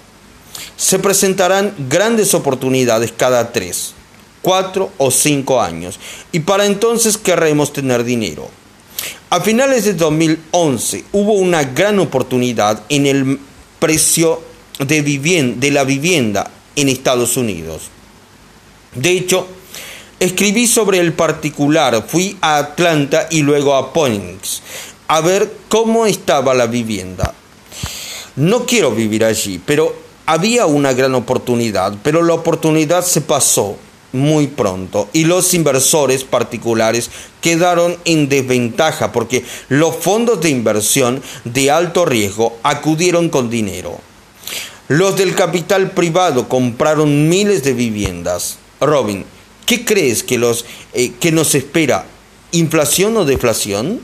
Se 0.79 0.99
presentarán 0.99 1.75
grandes 1.91 2.33
oportunidades 2.33 3.13
cada 3.15 3.53
tres, 3.53 3.93
cuatro 4.41 4.91
o 4.97 5.11
cinco 5.11 5.61
años 5.61 6.01
y 6.33 6.41
para 6.41 6.65
entonces 6.65 7.19
querremos 7.19 7.75
tener 7.75 8.03
dinero. 8.03 8.49
A 9.29 9.41
finales 9.41 9.85
de 9.85 9.95
2011 9.95 11.05
hubo 11.11 11.33
una 11.33 11.65
gran 11.65 11.99
oportunidad 11.99 12.85
en 12.89 13.07
el 13.07 13.41
precio 13.81 14.41
de, 14.79 15.03
de 15.57 15.71
la 15.73 15.83
vivienda 15.83 16.49
en 16.77 16.89
Estados 16.89 17.37
Unidos. 17.37 17.91
De 18.95 19.11
hecho, 19.11 19.49
escribí 20.21 20.69
sobre 20.69 21.01
el 21.01 21.13
particular, 21.13 22.05
fui 22.07 22.37
a 22.41 22.59
Atlanta 22.59 23.27
y 23.29 23.43
luego 23.43 23.75
a 23.75 23.93
Phoenix 23.93 24.63
a 25.09 25.21
ver 25.21 25.53
cómo 25.69 26.07
estaba 26.07 26.55
la 26.55 26.69
vivienda. 26.69 27.35
No 28.37 28.65
quiero 28.65 28.93
vivir 28.93 29.25
allí, 29.25 29.61
pero 29.65 29.93
había 30.25 30.67
una 30.67 30.93
gran 30.93 31.17
oportunidad, 31.17 31.95
pero 32.05 32.23
la 32.23 32.35
oportunidad 32.35 33.05
se 33.05 33.23
pasó 33.23 33.77
muy 34.17 34.49
pronto 34.49 35.09
y 35.13 35.25
los 35.25 35.55
inversores 35.55 36.25
particulares 36.25 37.11
quedaron 37.41 37.97
en 38.05 38.29
desventaja 38.29 39.13
porque 39.13 39.45
los 39.69 39.97
fondos 39.97 40.41
de 40.41 40.51
inversión 40.51 41.23
de 41.45 41.71
alto 41.71 42.05
riesgo 42.05 42.59
acudieron 42.63 43.29
con 43.29 43.51
dinero. 43.51 44.01
Los 44.89 45.17
del 45.17 45.35
capital 45.35 45.91
privado 45.91 46.49
compraron 46.49 47.29
miles 47.29 47.65
de 47.65 47.75
viviendas. 47.75 48.59
Robin, 48.81 49.25
¿qué 49.67 49.85
crees 49.85 50.23
que, 50.23 50.39
los, 50.39 50.65
eh, 50.95 51.13
que 51.21 51.33
nos 51.33 51.55
espera? 51.55 52.07
¿Inflación 52.53 53.17
o 53.17 53.25
deflación? 53.25 54.01